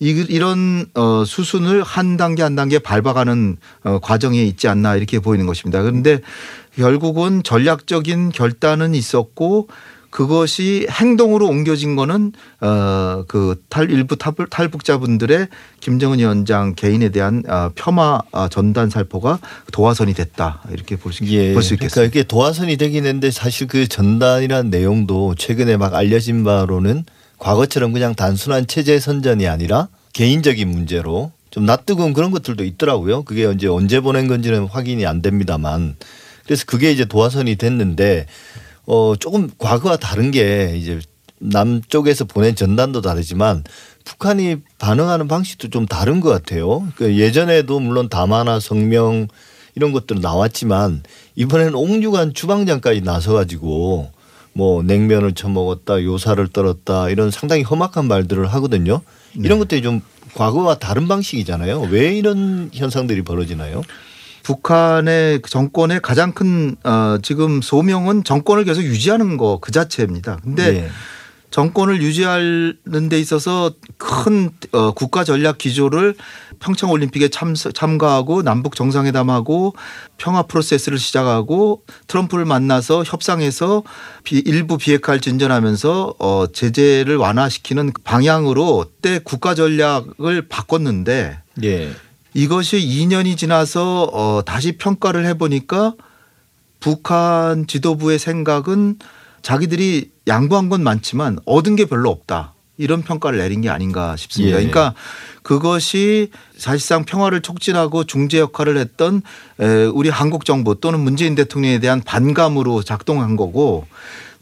이, 0.00 0.10
이런 0.28 0.86
어 0.94 1.24
수순을 1.24 1.82
한 1.82 2.16
단계 2.16 2.42
한 2.42 2.54
단계 2.54 2.78
밟아가는 2.78 3.56
어 3.84 3.98
과정에 4.00 4.42
있지 4.42 4.68
않나 4.68 4.96
이렇게 4.96 5.18
보이는 5.18 5.46
것입니다. 5.46 5.82
그런데 5.82 6.20
결국은 6.76 7.42
전략적인 7.42 8.30
결단은 8.30 8.94
있었고 8.94 9.68
그것이 10.10 10.86
행동으로 10.90 11.46
옮겨진 11.46 11.94
거는 11.96 12.32
어그탈 12.60 13.90
일부 13.90 14.16
탈북, 14.16 14.48
탈북자분들의 14.48 15.48
김정은 15.80 16.18
위원장 16.18 16.74
개인에 16.74 17.10
대한 17.10 17.42
어, 17.46 17.70
폄하 17.74 18.22
어, 18.32 18.48
전단 18.48 18.88
살포가 18.88 19.38
도화선이 19.72 20.14
됐다 20.14 20.62
이렇게 20.72 20.96
볼수 20.96 21.24
예. 21.26 21.52
볼수 21.52 21.76
그러니까 21.76 21.86
있겠습니다. 21.86 22.02
이게 22.04 22.22
도화선이 22.22 22.76
되긴 22.78 23.04
했는데 23.04 23.30
사실 23.30 23.66
그 23.66 23.86
전단이라는 23.86 24.70
내용도 24.70 25.34
최근에 25.34 25.76
막 25.76 25.94
알려진 25.94 26.42
바로는 26.42 27.04
과거처럼 27.38 27.92
그냥 27.92 28.14
단순한 28.14 28.66
체제 28.66 28.98
선전이 28.98 29.46
아니라 29.46 29.88
개인적인 30.14 30.68
문제로 30.68 31.32
좀 31.50 31.66
낯뜨거운 31.66 32.12
그런 32.12 32.30
것들도 32.30 32.64
있더라고요. 32.64 33.22
그게 33.22 33.50
이제 33.54 33.68
언제 33.68 34.00
보낸 34.00 34.26
건지는 34.26 34.66
확인이 34.66 35.06
안 35.06 35.22
됩니다만 35.22 35.96
그래서 36.44 36.64
그게 36.66 36.90
이제 36.90 37.04
도화선이 37.04 37.56
됐는데 37.56 38.26
어 38.90 39.14
조금 39.16 39.50
과거와 39.58 39.98
다른 39.98 40.30
게 40.30 40.74
이제 40.74 40.98
남쪽에서 41.40 42.24
보낸 42.24 42.54
전단도 42.56 43.02
다르지만 43.02 43.62
북한이 44.06 44.56
반응하는 44.78 45.28
방식도 45.28 45.68
좀 45.68 45.84
다른 45.84 46.20
것 46.20 46.30
같아요. 46.30 46.88
그 46.96 47.18
예전에도 47.18 47.80
물론 47.80 48.08
담화나 48.08 48.58
성명 48.60 49.28
이런 49.74 49.92
것들은 49.92 50.22
나왔지만 50.22 51.02
이번에는 51.36 51.74
옥류관 51.74 52.32
주방장까지 52.32 53.02
나서가지고 53.02 54.10
뭐 54.54 54.82
냉면을 54.82 55.34
처먹었다, 55.34 56.02
요사를 56.02 56.48
떨었다 56.48 57.10
이런 57.10 57.30
상당히 57.30 57.62
험악한 57.64 58.08
말들을 58.08 58.46
하거든요. 58.54 59.02
이런 59.34 59.58
것들이 59.58 59.82
좀 59.82 60.00
과거와 60.34 60.76
다른 60.76 61.08
방식이잖아요. 61.08 61.88
왜 61.90 62.16
이런 62.16 62.70
현상들이 62.72 63.20
벌어지나요? 63.22 63.82
북한의 64.48 65.42
정권의 65.46 66.00
가장 66.00 66.32
큰 66.32 66.74
어, 66.82 67.18
지금 67.22 67.60
소명은 67.60 68.24
정권을 68.24 68.64
계속 68.64 68.82
유지하는 68.82 69.36
거 69.36 69.58
그 69.60 69.72
자체입니다. 69.72 70.38
근데 70.42 70.72
네. 70.72 70.88
정권을 71.50 72.00
유지하는 72.02 73.08
데 73.10 73.18
있어서 73.18 73.72
큰 73.96 74.50
어, 74.72 74.92
국가 74.92 75.24
전략 75.24 75.58
기조를 75.58 76.14
평창 76.60 76.90
올림픽에 76.90 77.28
참, 77.28 77.54
참가하고 77.54 78.42
남북 78.42 78.74
정상회담하고 78.76 79.74
평화 80.16 80.42
프로세스를 80.42 80.98
시작하고 80.98 81.82
트럼프를 82.06 82.44
만나서 82.44 83.04
협상해서 83.04 83.82
비, 84.24 84.38
일부 84.38 84.78
비핵화를 84.78 85.20
진전하면서 85.20 86.14
어, 86.18 86.46
제재를 86.52 87.16
완화시키는 87.16 87.92
방향으로 88.04 88.86
때 89.02 89.20
국가 89.22 89.54
전략을 89.54 90.48
바꿨는데 90.48 91.38
예. 91.64 91.90
이것이 92.34 92.78
2년이 92.78 93.36
지나서 93.36 94.04
어, 94.12 94.42
다시 94.44 94.72
평가를 94.72 95.26
해보니까 95.26 95.94
북한 96.80 97.66
지도부의 97.66 98.18
생각은 98.18 98.98
자기들이 99.42 100.10
양보한 100.26 100.68
건 100.68 100.82
많지만 100.82 101.38
얻은 101.46 101.76
게 101.76 101.86
별로 101.86 102.10
없다. 102.10 102.54
이런 102.76 103.02
평가를 103.02 103.38
내린 103.38 103.60
게 103.60 103.68
아닌가 103.70 104.14
싶습니다. 104.16 104.58
예. 104.58 104.66
그러니까 104.66 104.94
그것이 105.42 106.30
사실상 106.56 107.04
평화를 107.04 107.42
촉진하고 107.42 108.04
중재 108.04 108.38
역할을 108.38 108.76
했던 108.78 109.22
에, 109.60 109.84
우리 109.86 110.08
한국 110.08 110.44
정부 110.44 110.80
또는 110.80 111.00
문재인 111.00 111.34
대통령에 111.34 111.80
대한 111.80 112.00
반감으로 112.00 112.84
작동한 112.84 113.36
거고 113.36 113.86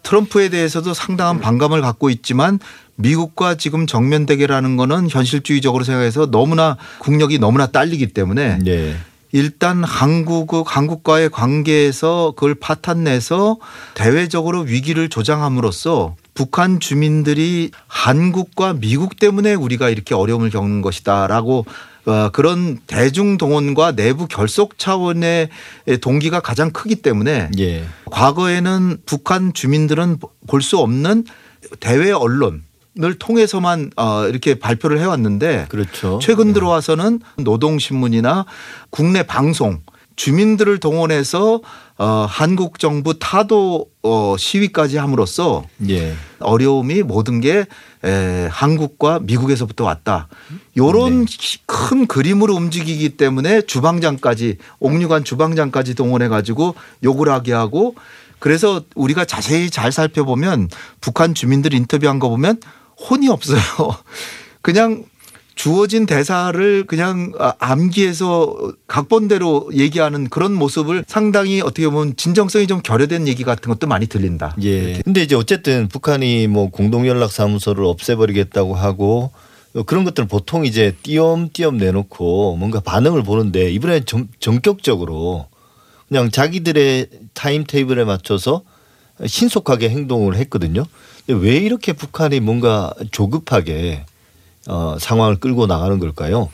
트럼프에 0.03 0.49
대해서도 0.49 0.95
상당한 0.95 1.41
반감을 1.41 1.81
갖고 1.81 2.11
있지만 2.11 2.59
미국과 2.97 3.57
지금 3.57 3.87
정면 3.87 4.27
대결하는 4.27 4.77
거는 4.77 5.09
현실주의적으로 5.11 5.85
생각해서 5.85 6.31
너무나 6.31 6.77
국력이 6.99 7.39
너무나 7.39 7.67
딸리기 7.67 8.09
때문에 8.09 8.59
네. 8.59 8.97
일단 9.33 9.85
한국 9.85 10.65
한국과의 10.65 11.31
관계에서 11.31 12.33
그걸 12.37 12.55
파탄내서 12.55 13.59
대외적으로 13.95 14.61
위기를 14.61 15.09
조장함으로써 15.09 16.17
북한 16.33 16.81
주민들이 16.81 17.71
한국과 17.87 18.75
미국 18.75 19.19
때문에 19.19 19.55
우리가 19.55 19.91
이렇게 19.91 20.15
어려움을 20.15 20.51
겪는 20.51 20.81
것이다라고 20.83 21.59
어, 21.59 21.65
그런 22.33 22.79
대중 22.87 23.37
동원과 23.37 23.93
내부 23.93 24.27
결속 24.27 24.79
차원의 24.79 25.49
동기가 26.01 26.41
가장 26.41 26.71
크기 26.71 26.97
때문에 26.97 27.51
예. 27.59 27.85
과거에는 28.11 28.99
북한 29.07 29.53
주민들은 29.53 30.19
볼 30.47 30.63
수 30.63 30.79
없는 30.79 31.25
대외 31.81 32.13
언론 32.13 32.63
을 33.03 33.19
통해서만 33.19 33.91
어, 33.97 34.27
이렇게 34.27 34.59
발표를 34.59 34.99
해왔는데 35.01 35.67
그렇죠. 35.69 36.19
최근 36.23 36.55
들어와서는 36.55 37.21
노동신문이나 37.37 38.47
국내 38.89 39.23
방송 39.23 39.83
주민들을 40.17 40.79
동원해서 40.79 41.61
어, 41.99 42.27
한국 42.29 42.79
정부 42.79 43.19
타도 43.19 43.87
어, 44.03 44.37
시위까지 44.39 44.97
함으로써 44.99 45.65
예. 45.89 46.15
어려움이 46.41 47.03
모든 47.03 47.41
게 47.41 47.67
에, 48.05 48.49
한국과 48.51 49.21
미국에서부터 49.23 49.85
왔다. 49.85 50.29
요런 50.77 51.27
큰 51.67 52.07
그림으로 52.07 52.55
움직이기 52.55 53.17
때문에 53.17 53.63
주방장까지 53.63 54.59
옥류관 54.79 55.25
주방장까지 55.25 55.95
동원해 55.95 56.29
가지고 56.29 56.75
욕을 57.03 57.31
하게 57.31 57.53
하고 57.53 57.95
그래서 58.39 58.83
우리가 58.95 59.25
자세히 59.25 59.71
잘 59.71 59.93
살펴보면 59.93 60.69
북한 61.01 61.35
주민들 61.35 61.73
인터뷰한 61.73 62.19
거 62.19 62.29
보면 62.29 62.61
혼이 63.09 63.29
없어요. 63.29 63.61
그냥 64.61 65.05
주어진 65.57 66.05
대사를 66.05 66.85
그냥 66.87 67.33
아, 67.41 67.55
암기해서 67.59 68.75
각본대로 68.87 69.71
얘기하는 69.73 70.29
그런 70.29 70.53
모습을 70.53 71.05
상당히 71.09 71.63
어떻게 71.63 71.89
보면 71.89 72.15
진정성이 72.17 72.67
좀 72.67 72.83
결여된 72.83 73.27
얘기 73.27 73.43
같은 73.43 73.73
것도 73.73 73.87
많이 73.89 74.07
들린다. 74.07 74.55
예. 74.63 75.01
근데 75.03 75.23
이제 75.23 75.35
어쨌든 75.35 75.89
북한이 75.89 76.47
뭐 76.47 76.71
공동연락사무소를 76.71 77.85
없애버리겠다고 77.85 78.75
하고 78.75 79.33
그런 79.87 80.05
것들은 80.05 80.29
보통 80.29 80.67
이제 80.67 80.95
띄엄띄엄 81.03 81.79
내놓고 81.79 82.57
뭔가 82.57 82.81
반응을 82.81 83.23
보는데 83.23 83.71
이번에 83.71 84.05
전, 84.05 84.29
전격적으로 84.39 85.47
그냥 86.09 86.31
자기들의 86.31 87.09
타임 87.33 87.65
테이블에 87.65 88.05
맞춰서 88.05 88.63
신속하게 89.25 89.89
행동을 89.89 90.37
했거든요. 90.37 90.85
근데 91.27 91.47
왜 91.47 91.57
이렇게 91.57 91.95
북한이 91.95 92.41
뭔가 92.41 92.93
조급하게 93.11 94.05
어, 94.69 94.97
상황을 94.99 95.37
끌고 95.37 95.67
나가는 95.67 95.99
걸까요? 95.99 96.51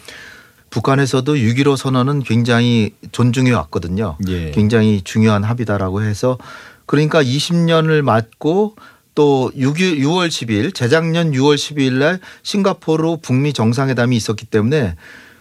북한에서도 0.71 1.35
6.15 1.35 1.77
선언은 1.77 2.23
굉장히 2.23 2.95
존중해 3.13 3.53
왔거든요. 3.53 4.17
예. 4.29 4.51
굉장히 4.53 5.03
중요한 5.03 5.45
합의다라고 5.45 6.03
해서 6.03 6.39
그러니까 6.87 7.23
20년을 7.23 8.03
맞고 8.03 8.77
또 9.15 9.53
6, 9.57 9.75
6월 9.77 10.29
10일 10.29 10.75
재작년 10.75 11.33
6월 11.33 11.57
12일 11.57 11.93
날 11.95 12.21
싱가포르 12.43 13.19
북미 13.21 13.53
정상회담이 13.53 14.17
있었기 14.17 14.47
때문에 14.47 14.97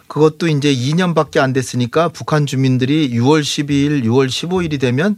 그것도 0.07 0.49
이제 0.49 0.73
2년밖에 0.75 1.39
안 1.39 1.53
됐으니까 1.53 2.09
북한 2.09 2.45
주민들이 2.45 3.09
6월 3.11 3.41
12일, 3.41 4.03
6월 4.03 4.27
15일이 4.27 4.77
되면 4.77 5.17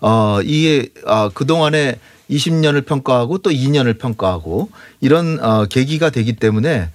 어 0.00 0.40
이게 0.42 0.88
어, 1.04 1.28
그동안에 1.28 2.00
20년을 2.30 2.86
평가하고 2.86 3.38
또 3.38 3.50
2년을 3.50 3.98
평가하고 3.98 4.70
이런 5.00 5.38
어 5.40 5.66
계기가 5.66 6.10
되기 6.10 6.34
때문에 6.34 6.90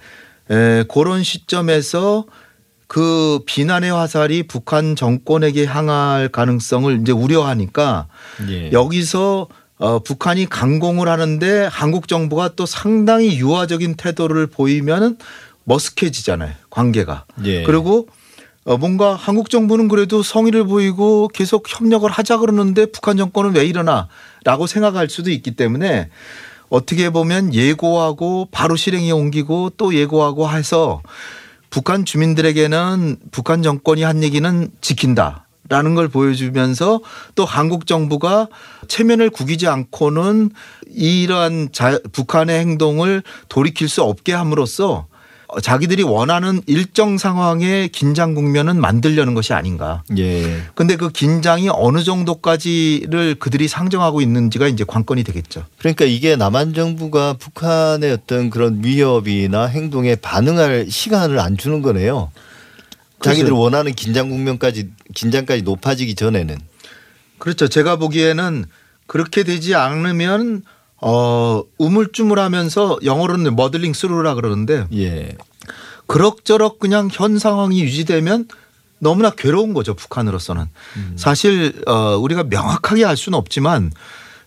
에 0.48 0.84
그런 0.84 1.22
시점에서 1.22 2.24
그 2.86 3.40
비난의 3.46 3.92
화살이 3.92 4.44
북한 4.44 4.96
정권에게 4.96 5.66
향할 5.66 6.28
가능성을 6.28 7.00
이제 7.00 7.12
우려하니까 7.12 8.06
예. 8.48 8.70
여기서 8.72 9.48
어, 9.78 9.98
북한이 9.98 10.46
강공을 10.46 11.08
하는데 11.08 11.68
한국 11.70 12.08
정부가 12.08 12.50
또 12.56 12.64
상당히 12.64 13.36
유화적인 13.36 13.96
태도를 13.96 14.46
보이면은 14.46 15.18
머쓱해지잖아요 15.68 16.52
관계가. 16.70 17.26
예. 17.44 17.64
그리고 17.64 18.08
어, 18.64 18.76
뭔가 18.76 19.14
한국 19.14 19.50
정부는 19.50 19.88
그래도 19.88 20.22
성의를 20.22 20.64
보이고 20.64 21.28
계속 21.28 21.64
협력을 21.68 22.08
하자 22.10 22.38
그러는데 22.38 22.86
북한 22.86 23.16
정권은 23.16 23.54
왜 23.54 23.64
이러나 23.64 24.08
라고 24.46 24.68
생각할 24.68 25.10
수도 25.10 25.30
있기 25.30 25.56
때문에 25.56 26.08
어떻게 26.68 27.10
보면 27.10 27.52
예고하고 27.52 28.46
바로 28.52 28.76
실행에 28.76 29.10
옮기고 29.10 29.72
또 29.76 29.92
예고하고 29.92 30.48
해서 30.48 31.02
북한 31.68 32.04
주민들에게는 32.04 33.16
북한 33.32 33.64
정권이 33.64 34.04
한 34.04 34.22
얘기는 34.22 34.70
지킨다. 34.80 35.42
라는 35.68 35.96
걸 35.96 36.06
보여주면서 36.06 37.00
또 37.34 37.44
한국 37.44 37.88
정부가 37.88 38.46
체면을 38.86 39.30
구기지 39.30 39.66
않고는 39.66 40.50
이러한 40.94 41.70
자, 41.72 41.98
북한의 42.12 42.60
행동을 42.60 43.24
돌이킬 43.48 43.88
수 43.88 44.04
없게 44.04 44.32
함으로써 44.32 45.08
자기들이 45.60 46.02
원하는 46.02 46.60
일정 46.66 47.18
상황의 47.18 47.88
긴장 47.88 48.34
국면은 48.34 48.80
만들려는 48.80 49.34
것이 49.34 49.52
아닌가. 49.52 50.02
예. 50.18 50.62
근데 50.74 50.96
그 50.96 51.10
긴장이 51.10 51.68
어느 51.72 52.02
정도까지를 52.02 53.36
그들이 53.38 53.68
상정하고 53.68 54.20
있는지가 54.20 54.68
이제 54.68 54.84
관건이 54.86 55.24
되겠죠. 55.24 55.64
그러니까 55.78 56.04
이게 56.04 56.36
남한 56.36 56.74
정부가 56.74 57.34
북한의 57.34 58.12
어떤 58.12 58.50
그런 58.50 58.82
위협이나 58.84 59.66
행동에 59.66 60.16
반응할 60.16 60.86
시간을 60.90 61.38
안 61.38 61.56
주는 61.56 61.82
거네요. 61.82 62.30
자기들. 63.22 63.52
원하는 63.52 63.94
긴장 63.94 64.28
국면까지 64.28 64.90
긴장까지 65.14 65.62
높아지기 65.62 66.14
전에는 66.14 66.58
그렇죠. 67.38 67.68
제가 67.68 67.96
보기에는 67.96 68.66
그렇게 69.06 69.42
되지 69.42 69.74
않으면 69.74 70.62
어 71.00 71.62
우물쭈물하면서 71.78 73.00
영어로는 73.04 73.54
머들링 73.56 73.92
스루라 73.92 74.34
그러는데 74.34 74.86
예. 74.94 75.36
그럭저럭 76.06 76.78
그냥 76.78 77.08
현 77.12 77.38
상황이 77.38 77.82
유지되면 77.82 78.48
너무나 78.98 79.30
괴로운 79.30 79.74
거죠 79.74 79.94
북한으로서는 79.94 80.66
사실 81.16 81.82
어 81.86 82.16
우리가 82.16 82.44
명확하게 82.44 83.04
알 83.04 83.16
수는 83.16 83.38
없지만 83.38 83.92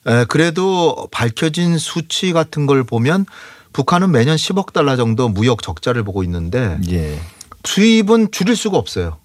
에 0.07 0.25
그래도 0.25 1.07
밝혀진 1.11 1.77
수치 1.77 2.33
같은 2.33 2.65
걸 2.65 2.83
보면 2.83 3.25
북한은 3.73 4.11
매년 4.11 4.37
10억 4.37 4.73
달러 4.73 4.95
정도 4.95 5.29
무역 5.29 5.61
적자를 5.61 6.03
보고 6.03 6.23
있는데 6.23 6.79
예. 6.89 7.19
수입은 7.63 8.31
줄일 8.31 8.55
수가 8.55 8.77
없어요. 8.77 9.17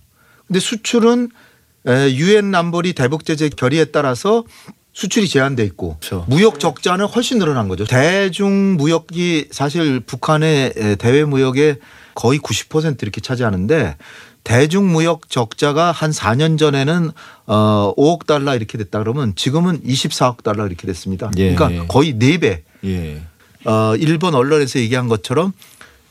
근데 0.46 0.60
수출은 0.60 1.30
유엔 1.86 2.50
남벌이 2.50 2.92
대북 2.92 3.24
제재 3.24 3.48
결의에 3.48 3.86
따라서 3.86 4.44
수출이 4.94 5.28
제한돼 5.28 5.64
있고 5.64 5.96
그렇죠. 6.00 6.24
무역 6.28 6.60
적자는 6.60 7.06
훨씬 7.06 7.38
늘어난 7.38 7.68
거죠. 7.68 7.84
대중 7.84 8.76
무역이 8.76 9.48
사실 9.50 10.00
북한의 10.00 10.96
대외 10.98 11.24
무역의 11.24 11.78
거의 12.14 12.38
90% 12.38 13.02
이렇게 13.02 13.20
차지하는데 13.20 13.96
대중 14.44 14.92
무역 14.92 15.28
적자가 15.28 15.90
한 15.90 16.10
4년 16.10 16.58
전에는 16.58 17.10
어 17.46 17.94
5억 17.96 18.26
달러 18.26 18.54
이렇게 18.54 18.78
됐다 18.78 19.00
그러면 19.00 19.34
지금은 19.34 19.82
24억 19.82 20.44
달러 20.44 20.66
이렇게 20.66 20.86
됐습니다. 20.86 21.30
예. 21.38 21.54
그러니까 21.54 21.86
거의 21.86 22.14
4배. 22.14 22.60
예. 22.84 23.22
어 23.64 23.96
일본 23.96 24.34
언론에서 24.34 24.78
얘기한 24.78 25.08
것처럼 25.08 25.52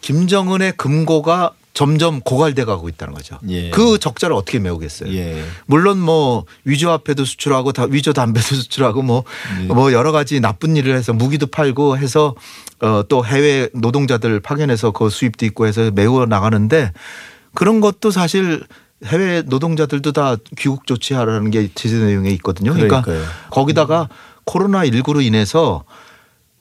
김정은의 0.01 0.73
금고가 0.75 1.51
점점 1.73 2.21
고갈돼 2.21 2.65
가고 2.65 2.87
있다는 2.87 3.15
거죠. 3.15 3.39
예. 3.49 3.71
그 3.71 3.97
적자를 3.97 4.35
어떻게 4.35 4.59
메우겠어요? 4.59 5.11
예. 5.13 5.43
물론 5.65 5.99
뭐 5.99 6.45
위조 6.65 6.91
화폐도 6.91 7.25
수출하고 7.25 7.71
다 7.71 7.87
위조 7.89 8.13
담배도 8.13 8.45
수출하고 8.55 9.01
뭐뭐 9.01 9.89
예. 9.89 9.93
여러 9.93 10.11
가지 10.11 10.39
나쁜 10.39 10.75
일을 10.77 10.95
해서 10.95 11.13
무기도 11.13 11.47
팔고 11.47 11.97
해서 11.97 12.35
어또 12.79 13.25
해외 13.25 13.69
노동자들 13.73 14.39
파견해서 14.39 14.91
그 14.91 15.09
수입도 15.09 15.45
있고 15.47 15.65
해서 15.65 15.89
메워 15.91 16.25
나가는데 16.27 16.91
그런 17.55 17.81
것도 17.81 18.11
사실 18.11 18.63
해외 19.05 19.41
노동자들도 19.41 20.11
다 20.11 20.35
귀국 20.57 20.85
조치하라는 20.85 21.49
게 21.49 21.69
제재 21.73 21.97
내용에 21.97 22.29
있거든요. 22.31 22.73
그러니까 22.73 23.01
그러니까요. 23.01 23.29
거기다가 23.49 24.09
코로나 24.45 24.83
19로 24.85 25.23
인해서 25.23 25.85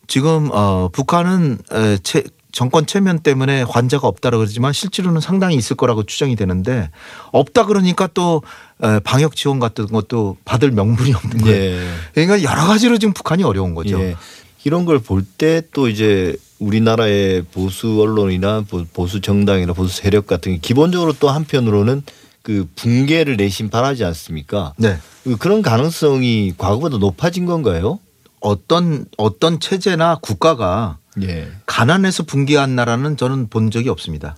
지금 0.06 0.48
어 0.52 0.88
북한은 0.92 1.58
에, 1.72 1.98
채, 1.98 2.24
정권 2.52 2.86
체면 2.86 3.20
때문에 3.20 3.62
환자가 3.62 4.06
없다고 4.06 4.36
그러지만 4.38 4.72
실제로는 4.72 5.20
상당히 5.20 5.56
있을 5.56 5.74
거라고 5.76 6.02
추정이 6.04 6.36
되는데 6.36 6.90
없다 7.32 7.64
그러니까 7.66 8.08
또 8.14 8.42
에, 8.82 9.00
방역 9.00 9.34
지원 9.36 9.58
같은 9.58 9.86
것도 9.86 10.36
받을 10.44 10.70
명분이 10.70 11.12
없는 11.14 11.38
거예요. 11.38 11.80
예. 11.82 11.88
그러니까 12.14 12.42
여러 12.48 12.66
가지로 12.66 12.98
지금 12.98 13.14
북한이 13.14 13.42
어려운 13.42 13.74
거죠. 13.74 13.98
예. 14.00 14.16
이런 14.64 14.84
걸 14.84 14.98
볼 15.00 15.24
때 15.38 15.62
또 15.72 15.88
이제 15.88 16.36
우리나라의 16.60 17.42
보수 17.52 18.00
언론이나 18.00 18.60
보- 18.68 18.84
보수 18.92 19.20
정당이나 19.20 19.72
보수 19.72 19.96
세력 20.00 20.26
같은 20.28 20.52
게 20.52 20.58
기본적으로 20.58 21.12
또 21.18 21.28
한편으로는 21.30 22.02
그 22.42 22.68
붕괴를 22.76 23.36
내심 23.36 23.70
바라지 23.70 24.04
않습니까? 24.04 24.72
네. 24.76 24.98
그 25.24 25.36
그런 25.36 25.62
가능성이 25.62 26.52
과거보다 26.58 26.98
높아진 26.98 27.46
건가요? 27.46 27.98
어떤 28.40 29.06
어떤 29.16 29.60
체제나 29.60 30.18
국가가 30.20 30.98
예. 31.20 31.50
가난해서 31.66 32.22
붕괴한 32.22 32.74
나라는 32.74 33.16
저는 33.16 33.48
본 33.48 33.70
적이 33.70 33.90
없습니다. 33.90 34.36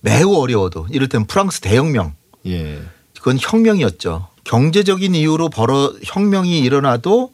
매우 0.00 0.34
어려워도 0.34 0.88
이를테면 0.90 1.26
프랑스 1.26 1.60
대혁명 1.60 2.14
예. 2.46 2.82
그건 3.16 3.38
혁명이었죠. 3.40 4.28
경제적인 4.44 5.14
이유로 5.14 5.48
벌어 5.48 5.94
혁명이 6.02 6.58
일어나도 6.60 7.32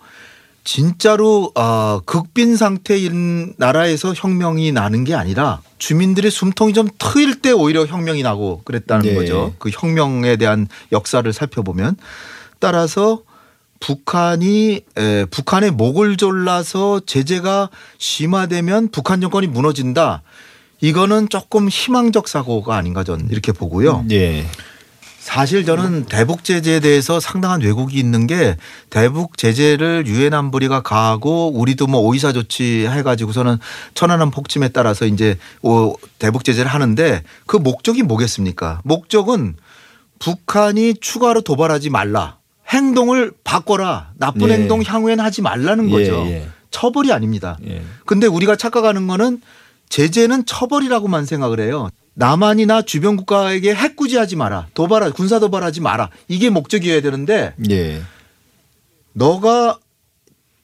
진짜로 0.63 1.51
어, 1.57 2.01
극빈 2.05 2.57
상태인 2.57 3.55
나라에서 3.57 4.15
혁명이 4.15 4.73
나는 4.73 5.05
게 5.05 5.15
아니라 5.15 5.63
주민들의 5.79 6.31
숨통이 6.31 6.75
좀 6.75 6.89
트일 6.99 7.41
때 7.41 7.51
오히려 7.51 7.87
혁명이 7.87 8.23
나고 8.23 8.63
그랬다는 8.65 9.07
네. 9.07 9.15
거죠. 9.15 9.55
그 9.59 9.71
혁명에 9.73 10.37
대한 10.37 10.69
역사를 10.93 11.33
살펴보면 11.33 11.97
따라서 12.59 13.23
북한이 13.81 14.81
에, 14.97 15.25
북한의 15.27 15.73
목을 15.73 16.17
졸라서 16.17 17.01
제재가 17.05 17.71
심화되면 17.99 18.91
북한 18.91 19.21
정권이 19.21 19.47
무너진다. 19.49 20.23
이거는 20.81 21.29
조금 21.29 21.69
희망적 21.69 22.29
사고가 22.29 22.77
아닌가 22.77 23.05
전 23.05 23.27
이렇게 23.31 23.53
보고요. 23.53 24.05
예. 24.13 24.47
사실 25.19 25.65
저는 25.67 26.07
대북 26.07 26.45
제재에 26.45 26.81
대해서 26.81 27.21
상당한 27.21 27.61
왜곡이 27.61 27.99
있는 27.99 28.27
게 28.27 28.57
대북 28.89 29.37
제재를 29.37 30.07
유엔 30.07 30.33
안보리가 30.33 30.81
가하고 30.83 31.53
우리도 31.53 31.87
뭐 31.87 32.01
오이사 32.01 32.33
조치 32.33 32.87
해가지고서는 32.89 33.59
천안함 33.95 34.31
폭침에 34.31 34.69
따라서 34.69 35.05
이제 35.05 35.37
오- 35.63 35.95
대북 36.19 36.43
제재를 36.45 36.71
하는데 36.71 37.23
그 37.47 37.57
목적이 37.59 38.03
뭐겠습니까? 38.03 38.81
목적은 38.83 39.57
북한이 40.19 40.95
추가로 41.01 41.43
도발하지 41.43 41.91
말라. 41.91 42.40
행동을 42.71 43.33
바꿔라. 43.45 44.13
나쁜 44.17 44.49
예. 44.49 44.55
행동 44.55 44.83
향후엔 44.83 45.21
하지 45.21 45.43
말라는 45.43 45.91
거죠. 45.91 46.25
예, 46.27 46.33
예. 46.33 46.49
처벌이 46.71 47.13
아닙니다. 47.13 47.59
예. 47.67 47.83
근데 48.07 48.27
우리가 48.27 48.57
착각하는 48.57 49.07
거는 49.07 49.41
제재는 49.89 50.47
처벌이라고만 50.47 51.27
생각을 51.27 51.61
해요. 51.61 51.91
남한이나 52.15 52.83
주변 52.83 53.17
국가에게 53.17 53.75
핵구지하지 53.75 54.37
마라. 54.37 54.69
도발하 54.75 55.11
군사 55.11 55.41
도발하지 55.41 55.81
마라. 55.81 56.11
이게 56.29 56.49
목적이어야 56.51 57.01
되는데 57.01 57.55
예. 57.71 58.01
너가 59.13 59.79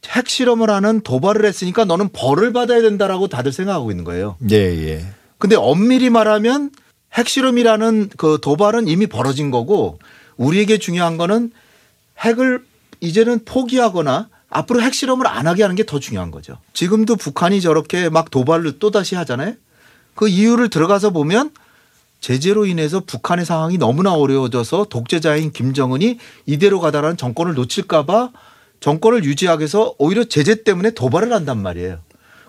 핵실험을 0.06 0.70
하는 0.70 1.00
도발을 1.00 1.44
했으니까 1.44 1.84
너는 1.84 2.10
벌을 2.12 2.52
받아야 2.52 2.80
된다라고 2.80 3.26
다들 3.26 3.52
생각하고 3.52 3.90
있는 3.90 4.04
거예요. 4.04 4.36
예, 4.50 4.56
예. 4.56 5.04
근데 5.38 5.56
엄밀히 5.56 6.10
말하면 6.10 6.70
핵실험이라는 7.12 8.10
그 8.16 8.38
도발은 8.40 8.86
이미 8.86 9.06
벌어진 9.06 9.50
거고 9.50 9.98
우리에게 10.36 10.78
중요한 10.78 11.16
거는 11.16 11.50
핵을 12.20 12.64
이제는 13.00 13.44
포기하거나 13.44 14.28
앞으로 14.48 14.80
핵실험을 14.80 15.26
안 15.26 15.46
하게 15.46 15.62
하는 15.62 15.76
게 15.76 15.84
더 15.84 15.98
중요한 15.98 16.30
거죠. 16.30 16.58
지금도 16.72 17.16
북한이 17.16 17.60
저렇게 17.60 18.08
막 18.08 18.30
도발을 18.30 18.78
또다시 18.78 19.14
하잖아요. 19.16 19.54
그 20.14 20.28
이유를 20.28 20.70
들어가서 20.70 21.10
보면 21.10 21.50
제재로 22.20 22.64
인해서 22.64 23.00
북한의 23.00 23.44
상황이 23.44 23.76
너무나 23.76 24.14
어려워져서 24.14 24.86
독재자인 24.88 25.52
김정은이 25.52 26.18
이대로 26.46 26.80
가다라는 26.80 27.16
정권을 27.16 27.54
놓칠까 27.54 28.06
봐 28.06 28.30
정권을 28.80 29.24
유지하기 29.24 29.60
위해서 29.60 29.94
오히려 29.98 30.24
제재 30.24 30.64
때문에 30.64 30.92
도발을 30.92 31.32
한단 31.32 31.58
말이에요. 31.58 31.98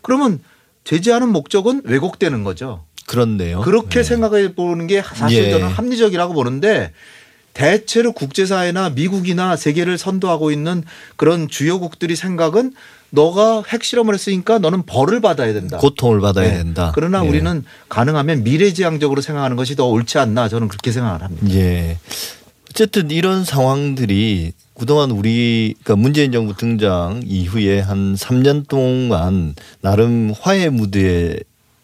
그러면 0.02 0.40
제재하는 0.84 1.30
목적은 1.30 1.82
왜곡되는 1.84 2.44
거죠. 2.44 2.86
그렇네요. 3.08 3.62
그렇게 3.62 4.00
예. 4.00 4.04
생각해 4.04 4.54
보는 4.56 4.88
게 4.88 5.02
사실 5.02 5.46
예. 5.46 5.52
저는 5.52 5.68
합리적이라고 5.68 6.34
보는데 6.34 6.94
대체로 7.58 8.12
국제사회나 8.12 8.92
미국이나 8.92 9.56
세계를 9.56 9.98
선도하고 9.98 10.52
있는 10.52 10.84
그런 11.16 11.48
주요국들이 11.48 12.16
생각은 12.16 12.74
너가 13.10 13.64
핵실험을 13.68 14.14
했으니까 14.14 14.60
너는 14.60 14.84
벌을 14.86 15.22
받아야 15.22 15.54
된다. 15.54 15.80
고통을 15.80 16.22
받아야 16.22 16.52
네. 16.52 16.58
된다. 16.60 16.92
그러나 16.94 17.26
예. 17.26 17.28
우리는 17.28 17.64
가능하면 17.90 18.44
미래지향적으로 18.44 19.22
생각하는 19.22 19.58
것이 19.58 19.76
더 19.76 19.88
옳지 19.88 20.20
않나 20.20 20.50
저는 20.50 20.68
그렇게 20.68 20.92
생각을 20.92 21.24
합니다. 21.24 21.48
예. 21.56 21.98
어쨌든 22.70 23.10
이런 23.10 23.44
상황들이 23.44 24.52
그동안 24.76 25.10
우리 25.10 25.74
그러니까 25.82 25.96
문재인 25.96 26.32
정부 26.32 26.56
등장 26.56 27.24
이후에 27.26 27.80
한 27.80 28.14
3년 28.14 28.68
동안 28.68 29.56
나름 29.82 30.32
화해 30.40 30.70
무드에 30.70 31.40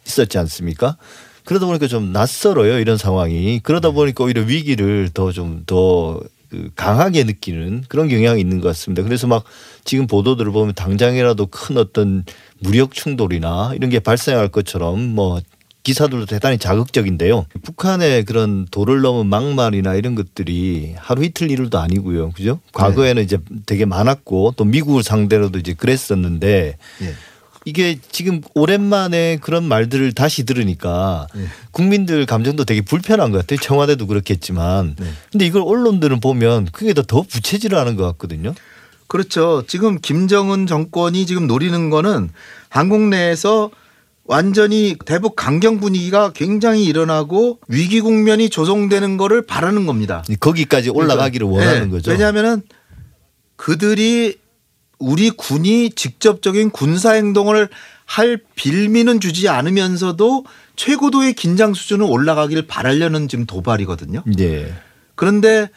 있었지 0.06 0.38
않습니까? 0.38 0.98
그러다 1.46 1.66
보니까 1.66 1.88
좀 1.88 2.12
낯설어요 2.12 2.80
이런 2.80 2.98
상황이 2.98 3.60
그러다 3.62 3.90
네. 3.90 3.94
보니까 3.94 4.24
오히려 4.24 4.42
위기를 4.42 5.10
더 5.14 5.32
좀더그 5.32 6.72
강하게 6.76 7.24
느끼는 7.24 7.86
그런 7.88 8.08
경향이 8.08 8.40
있는 8.40 8.62
것 8.62 8.68
같습니다. 8.70 9.04
그래서 9.04 9.28
막 9.28 9.44
지금 9.84 10.08
보도들을 10.08 10.52
보면 10.52 10.74
당장이라도 10.76 11.48
큰 11.48 11.78
어떤 11.78 12.24
무력 12.60 12.94
충돌이나 12.94 13.74
이런 13.76 13.90
게 13.90 14.00
발생할 14.00 14.50
것처럼 14.50 15.02
뭐 15.16 15.42
기사들도 15.84 16.26
대단히 16.28 16.58
자극적인데요. 16.58 17.46
북한의 17.62 18.24
그런 18.24 18.66
도를 18.72 19.02
넘은 19.02 19.28
막말이나 19.28 19.96
이런 19.96 20.16
것들이 20.16 20.94
하루 20.98 21.26
이틀 21.26 21.52
일도 21.52 21.78
아니고요. 21.78 22.32
그죠? 22.32 22.60
과거에는 22.72 23.22
이제 23.22 23.38
되게 23.66 23.84
많았고 23.84 24.54
또 24.56 24.64
미국을 24.64 25.04
상대로도 25.04 25.60
이제 25.60 25.74
그랬었는데 25.74 26.78
예. 27.02 27.14
이게 27.66 27.98
지금 28.12 28.42
오랜만에 28.56 29.38
그런 29.42 29.64
말들을 29.64 30.14
다시 30.14 30.46
들으니까 30.46 31.28
예. 31.38 31.46
국민들 31.72 32.26
감정도 32.26 32.66
되게 32.66 32.82
불편한 32.82 33.32
것 33.32 33.40
같아요. 33.40 33.60
청와대도 33.60 34.08
그렇겠지만. 34.08 34.96
네. 35.00 35.08
근데 35.32 35.46
이걸 35.46 35.64
언론들은 35.66 36.20
보면 36.20 36.68
그게 36.72 36.94
더, 36.94 37.02
더 37.04 37.22
부채질을 37.22 37.78
하는 37.78 37.96
것 37.96 38.04
같거든요. 38.04 38.54
그렇죠. 39.08 39.64
지금 39.68 40.00
김정은 40.00 40.68
정권이 40.68 41.26
지금 41.26 41.48
노리는 41.48 41.90
거는 41.90 42.30
한국 42.70 43.02
내에서 43.02 43.70
완전히 44.26 44.96
대북 45.06 45.36
강경 45.36 45.80
분위기가 45.80 46.32
굉장히 46.32 46.86
일어나고 46.86 47.60
위기 47.68 48.02
국면이 48.02 48.50
조성되는 48.50 49.18
거를 49.18 49.46
바라는 49.46 49.86
겁니다. 49.86 50.24
거기까지 50.40 50.90
올라가기를 50.90 51.46
그러니까, 51.46 51.68
원하는 51.68 51.90
네. 51.90 51.98
거죠. 51.98 52.12
왜냐하면은 52.12 52.62
그들이 53.56 54.38
우리 55.04 55.30
군이 55.32 55.92
직접적인 55.92 56.70
군사 56.72 57.12
행동을 57.12 57.68
할 58.06 58.40
빌미는 58.56 59.20
주지 59.20 59.50
않으면서도 59.50 60.46
최고도의 60.76 61.34
긴장 61.34 61.74
수준을 61.74 62.06
올라가기를 62.10 62.68
바라려는 62.68 63.28
지금 63.28 63.46
도발이거든요. 63.46 64.24
예. 64.40 64.74
그런데 65.16 65.70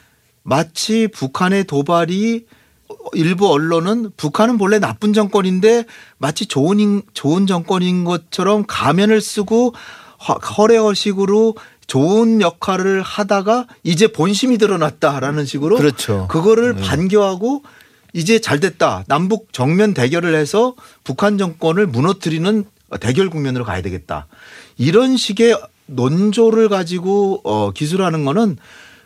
마치 0.42 1.08
북한의 1.08 1.64
도발이 1.64 2.46
일부 3.14 3.48
언론은 3.52 4.12
북한은 4.16 4.58
본래 4.58 4.78
나쁜 4.78 5.12
정권인데 5.12 5.84
마치 6.18 6.46
좋은 6.46 6.78
인- 6.80 7.02
좋은 7.14 7.46
정권인 7.46 8.04
것처럼 8.04 8.64
가면을 8.66 9.20
쓰고 9.20 9.74
허- 10.28 10.34
허례허식으로 10.34 11.56
좋은 11.86 12.40
역할을 12.40 13.02
하다가 13.02 13.66
이제 13.82 14.06
본심이 14.08 14.58
드러났다라는 14.58 15.46
식으로 15.46 15.76
그렇죠. 15.76 16.26
그거를 16.28 16.76
네. 16.76 16.82
반겨하고 16.82 17.62
이제 18.12 18.38
잘 18.38 18.60
됐다. 18.60 19.04
남북 19.08 19.52
정면 19.52 19.94
대결을 19.94 20.34
해서 20.34 20.74
북한 21.04 21.38
정권을 21.38 21.86
무너뜨리는 21.86 22.64
대결 23.00 23.30
국면으로 23.30 23.64
가야 23.64 23.82
되겠다. 23.82 24.26
이런 24.78 25.16
식의 25.16 25.56
논조를 25.86 26.68
가지고 26.68 27.40
어 27.44 27.70
기술하는 27.72 28.24
거는 28.24 28.56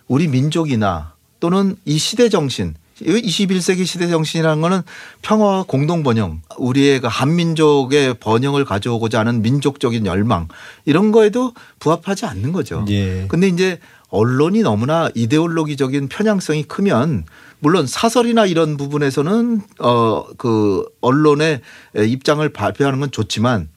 우리 0.09 0.29
민족이나 0.29 1.15
또는 1.41 1.77
이 1.85 1.99
시대 1.99 2.29
정신 2.29 2.75
21세기 3.03 3.87
시대 3.87 4.09
정신이라는 4.09 4.61
거는 4.61 4.83
평화와 5.23 5.65
공동 5.67 6.03
번영, 6.03 6.43
우리의 6.59 7.01
그 7.01 7.07
한민족의 7.07 8.15
번영을 8.21 8.65
가져오고자 8.65 9.21
하는 9.21 9.43
민족적인 9.43 10.07
열망 10.07 10.49
이런 10.85 11.13
거에도 11.13 11.55
부합하지 11.79 12.27
않는 12.27 12.53
거죠. 12.53 12.85
예. 12.91 13.27
근데 13.29 13.49
이제 13.49 13.79
언론이 14.11 14.63
너무나 14.63 15.09
이데올로기적인 15.15 16.09
편향성이 16.09 16.65
크면 16.65 17.25
물론 17.61 17.87
사설이나 17.87 18.47
이런 18.47 18.77
부분에서는 18.77 19.61
어 19.81 20.25
그 20.39 20.85
언론의 21.01 21.61
입장을 21.97 22.49
발표하는 22.49 23.01
건 23.01 23.11
좋지만 23.11 23.69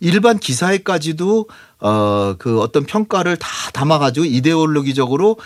일반 0.00 0.38
기사에까지도 0.38 1.46
어 1.80 2.34
그 2.38 2.60
어떤 2.60 2.84
평가를 2.84 3.36
다 3.36 3.48
담아가지고 3.72 4.26
이데올로기적으로 4.26 5.36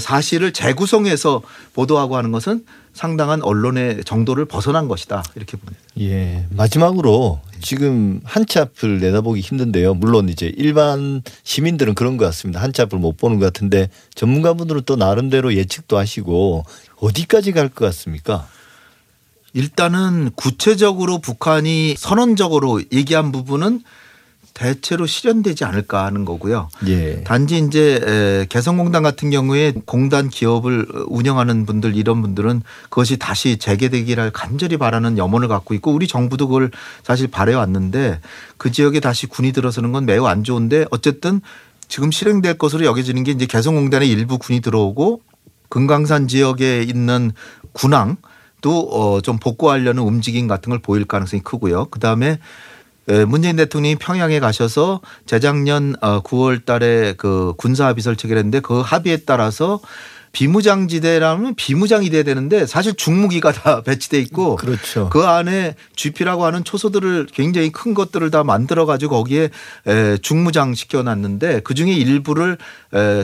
사실을 0.00 0.52
재구성해서 0.52 1.42
보도하고 1.74 2.16
하는 2.16 2.30
것은 2.32 2.64
상당한 2.98 3.42
언론의 3.44 4.02
정도를 4.04 4.44
벗어난 4.44 4.88
것이다 4.88 5.22
이렇게 5.36 5.56
봅니다. 5.56 5.80
예. 6.00 6.44
마지막으로 6.50 7.40
지금 7.60 8.20
한치 8.24 8.58
앞을 8.58 8.98
내다보기 8.98 9.40
힘든데요. 9.40 9.94
물론 9.94 10.28
이제 10.28 10.52
일반 10.56 11.22
시민들은 11.44 11.94
그런 11.94 12.16
것 12.16 12.24
같습니다. 12.24 12.60
한치 12.60 12.82
앞을 12.82 12.98
못 12.98 13.16
보는 13.16 13.38
것 13.38 13.46
같은데 13.46 13.88
전문가분들은 14.16 14.82
또 14.84 14.96
나름대로 14.96 15.54
예측도 15.54 15.96
하시고 15.96 16.64
어디까지 16.98 17.52
갈 17.52 17.68
것 17.68 17.84
같습니까? 17.84 18.48
일단은 19.52 20.30
구체적으로 20.34 21.18
북한이 21.20 21.94
선언적으로 21.96 22.82
얘기한 22.92 23.30
부분은 23.30 23.82
대체로 24.58 25.06
실현되지 25.06 25.64
않을까 25.64 26.04
하는 26.04 26.24
거고요. 26.24 26.68
예. 26.88 27.22
단지 27.22 27.58
이제 27.58 28.00
에, 28.04 28.46
개성공단 28.48 29.04
같은 29.04 29.30
경우에 29.30 29.72
공단 29.86 30.28
기업을 30.28 30.88
운영하는 31.06 31.64
분들 31.64 31.94
이런 31.94 32.20
분들은 32.22 32.62
그것이 32.90 33.18
다시 33.18 33.58
재개되기를 33.58 34.32
간절히 34.32 34.76
바라는 34.76 35.16
염원을 35.16 35.46
갖고 35.46 35.74
있고 35.74 35.92
우리 35.92 36.08
정부도 36.08 36.48
그걸 36.48 36.72
사실 37.04 37.28
바래 37.28 37.54
왔는데 37.54 38.20
그 38.56 38.72
지역에 38.72 38.98
다시 38.98 39.28
군이 39.28 39.52
들어서는 39.52 39.92
건 39.92 40.06
매우 40.06 40.26
안 40.26 40.42
좋은데 40.42 40.86
어쨌든 40.90 41.40
지금 41.86 42.10
실행될 42.10 42.58
것으로 42.58 42.84
여겨지는 42.84 43.22
게 43.22 43.30
이제 43.30 43.46
개성공단에 43.46 44.06
일부 44.06 44.38
군이 44.38 44.60
들어오고 44.60 45.20
금강산 45.68 46.26
지역에 46.26 46.82
있는 46.82 47.30
군항 47.72 48.16
또좀 48.60 49.38
복구하려는 49.38 50.02
움직임 50.02 50.48
같은 50.48 50.70
걸 50.70 50.80
보일 50.80 51.04
가능성이 51.04 51.44
크고요. 51.44 51.84
그다음에 51.86 52.40
문재인 53.26 53.56
대통령이 53.56 53.96
평양에 53.96 54.38
가셔서 54.38 55.00
재작년 55.24 55.94
9월 55.96 56.64
달에 56.64 57.14
그 57.16 57.54
군사 57.56 57.86
합의 57.86 58.02
설치를 58.02 58.36
했는데 58.36 58.60
그 58.60 58.80
합의에 58.80 59.18
따라서 59.24 59.80
비무장지대라면 60.32 61.54
비무장이 61.54 62.10
돼야 62.10 62.22
되는데 62.22 62.66
사실 62.66 62.94
중무기가 62.94 63.52
다 63.52 63.82
배치돼 63.86 64.18
있고 64.20 64.56
그렇죠. 64.56 65.08
그 65.10 65.24
안에 65.24 65.74
GP라고 65.96 66.44
하는 66.44 66.64
초소들을 66.64 67.28
굉장히 67.32 67.70
큰 67.70 67.94
것들을 67.94 68.30
다 68.30 68.44
만들어 68.44 68.86
가지고 68.86 69.16
거기에 69.16 69.50
중무장 70.22 70.74
시켜 70.74 71.02
놨는데 71.02 71.60
그 71.60 71.74
중에 71.74 71.92
일부를 71.92 72.58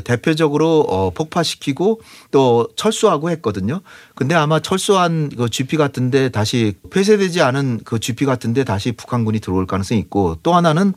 대표적으로 0.05 0.81
어, 0.81 1.11
폭파시키고 1.11 2.01
또 2.31 2.69
철수하고 2.77 3.31
했거든요. 3.31 3.81
근데 4.15 4.35
아마 4.35 4.61
철수한 4.61 5.31
그 5.37 5.49
GP 5.49 5.77
같은데 5.77 6.29
다시 6.29 6.75
폐쇄되지 6.91 7.43
않은 7.43 7.81
그 7.85 7.99
GP 7.99 8.25
같은데 8.25 8.65
다시 8.65 8.93
북한군이 8.93 9.41
들어올 9.41 9.67
가능성이 9.67 10.01
있고 10.01 10.39
또 10.43 10.55
하나는 10.55 10.95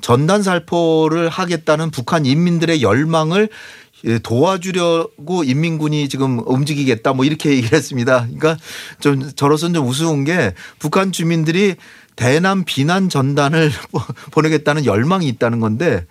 전단 0.00 0.42
살포를 0.42 1.28
하겠다는 1.28 1.90
북한 1.90 2.24
인민들의 2.26 2.82
열망을 2.82 3.48
예, 3.48 3.89
도와주려고 4.22 5.44
인민군이 5.44 6.08
지금 6.08 6.40
움직이겠다 6.46 7.12
뭐 7.12 7.24
이렇게 7.24 7.50
얘기를 7.56 7.72
했습니다. 7.72 8.26
그러니까 8.26 8.56
좀 9.00 9.30
저로서는 9.34 9.74
좀 9.74 9.88
우스운 9.88 10.24
게 10.24 10.54
북한 10.78 11.12
주민들이 11.12 11.76
대남 12.16 12.64
비난 12.64 13.08
전단을 13.08 13.70
보내겠다는 14.32 14.84
열망이 14.84 15.26
있다는 15.28 15.60
건데 15.60 16.06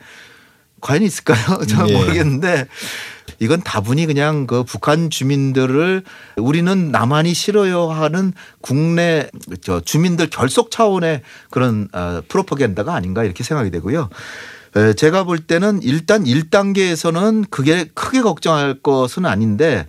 과연 0.81 1.03
있을까요? 1.03 1.63
저는 1.67 1.89
예. 1.89 1.97
모르겠는데 1.97 2.67
이건 3.39 3.61
다분히 3.61 4.05
그냥 4.05 4.47
그 4.47 4.63
북한 4.63 5.09
주민들을 5.09 6.03
우리는 6.37 6.91
남한이 6.91 7.33
싫어요 7.33 7.89
하는 7.89 8.33
국내 8.61 9.29
저 9.61 9.79
주민들 9.79 10.29
결속 10.29 10.71
차원의 10.71 11.21
그런 11.49 11.87
어, 11.93 12.21
프로파간다가 12.27 12.93
아닌가 12.93 13.23
이렇게 13.23 13.43
생각이 13.43 13.71
되고요. 13.71 14.09
제가 14.95 15.23
볼 15.23 15.39
때는 15.39 15.81
일단 15.83 16.23
1단계에서는 16.23 17.49
그게 17.49 17.85
크게 17.93 18.21
걱정할 18.21 18.75
것은 18.81 19.25
아닌데 19.25 19.87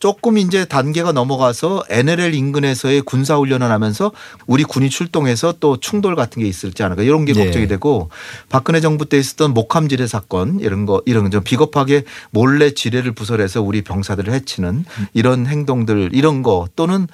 조금 0.00 0.38
이제 0.38 0.64
단계가 0.64 1.12
넘어가서 1.12 1.84
NLL 1.90 2.34
인근에서의 2.34 3.02
군사 3.02 3.36
훈련을 3.36 3.70
하면서 3.70 4.10
우리 4.46 4.64
군이 4.64 4.88
출동해서 4.88 5.56
또 5.60 5.76
충돌 5.76 6.16
같은 6.16 6.42
게 6.42 6.48
있을지 6.48 6.82
않을까 6.82 7.02
이런 7.02 7.26
게 7.26 7.34
네. 7.34 7.44
걱정이 7.44 7.68
되고 7.68 8.08
박근혜 8.48 8.80
정부 8.80 9.04
때 9.04 9.18
있었던 9.18 9.52
목함 9.52 9.88
지뢰 9.88 10.06
사건 10.06 10.58
이런 10.58 10.86
거 10.86 11.02
이런 11.04 11.30
좀 11.30 11.44
비겁하게 11.44 12.04
몰래 12.30 12.70
지뢰를 12.72 13.12
부설해서 13.12 13.60
우리 13.60 13.82
병사들을 13.82 14.32
해치는 14.32 14.86
이런 15.12 15.46
행동들 15.46 16.10
이런 16.14 16.42
거 16.42 16.66
또는 16.76 17.06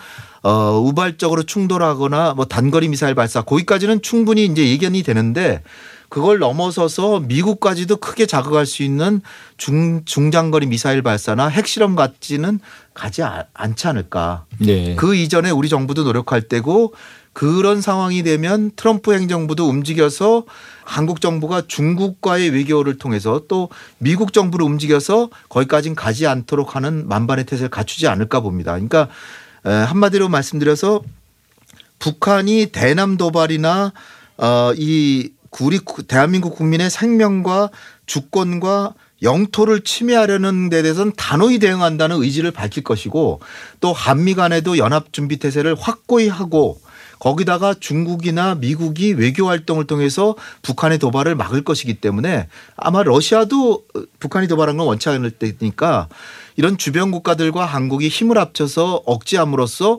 어 0.44 0.78
우발적으로 0.78 1.42
충돌하거나 1.42 2.34
뭐 2.34 2.44
단거리 2.44 2.86
미사일 2.86 3.16
발사 3.16 3.42
거기까지는 3.42 4.00
충분히 4.00 4.44
이제 4.44 4.68
예견이 4.68 5.02
되는데 5.02 5.60
그걸 6.08 6.38
넘어서서 6.38 7.20
미국까지도 7.20 7.96
크게 7.96 8.26
자극할 8.26 8.66
수 8.66 8.82
있는 8.82 9.20
중, 9.56 10.04
중장거리 10.04 10.66
미사일 10.66 11.02
발사나 11.02 11.48
핵실험 11.48 11.96
같지는 11.96 12.60
가지 12.94 13.22
아- 13.22 13.44
않지 13.54 13.88
않을까. 13.88 14.44
네. 14.58 14.94
그 14.96 15.14
이전에 15.14 15.50
우리 15.50 15.68
정부도 15.68 16.04
노력할 16.04 16.42
때고 16.42 16.94
그런 17.32 17.82
상황이 17.82 18.22
되면 18.22 18.70
트럼프 18.76 19.12
행정부도 19.12 19.68
움직여서 19.68 20.44
한국 20.84 21.20
정부가 21.20 21.62
중국과의 21.66 22.48
외교를 22.48 22.96
통해서 22.96 23.42
또 23.46 23.68
미국 23.98 24.32
정부를 24.32 24.64
움직여서 24.64 25.28
거기까지는 25.50 25.96
가지 25.96 26.26
않도록 26.26 26.76
하는 26.76 27.06
만반의 27.08 27.44
태세를 27.44 27.68
갖추지 27.68 28.08
않을까 28.08 28.40
봅니다. 28.40 28.72
그러니까 28.72 29.08
에, 29.66 29.70
한마디로 29.70 30.30
말씀드려서 30.30 31.02
북한이 31.98 32.66
대남 32.72 33.16
도발이나 33.18 33.92
어, 34.38 34.72
이 34.76 35.30
우리 35.60 35.78
구- 35.78 36.02
대한민국 36.02 36.54
국민의 36.56 36.90
생명과 36.90 37.70
주권과 38.06 38.94
영토를 39.22 39.80
침해하려는 39.82 40.68
데 40.68 40.82
대해서는 40.82 41.12
단호히 41.16 41.58
대응한다는 41.58 42.22
의지를 42.22 42.50
밝힐 42.50 42.82
것이고 42.84 43.40
또 43.80 43.92
한미 43.92 44.34
간에도 44.34 44.76
연합 44.78 45.12
준비 45.12 45.38
태세를 45.38 45.74
확고히 45.78 46.28
하고 46.28 46.78
거기다가 47.18 47.74
중국이나 47.80 48.56
미국이 48.56 49.14
외교 49.14 49.48
활동을 49.48 49.86
통해서 49.86 50.34
북한의 50.60 50.98
도발을 50.98 51.34
막을 51.34 51.64
것이기 51.64 51.94
때문에 51.94 52.48
아마 52.76 53.02
러시아도 53.02 53.84
북한이 54.18 54.48
도발한 54.48 54.76
건 54.76 54.86
원치 54.86 55.08
않을 55.08 55.30
테니까 55.30 56.08
이런 56.56 56.76
주변 56.76 57.10
국가들과 57.10 57.64
한국이 57.64 58.08
힘을 58.08 58.36
합쳐서 58.36 59.02
억제함으로써 59.06 59.94
에, 59.94 59.98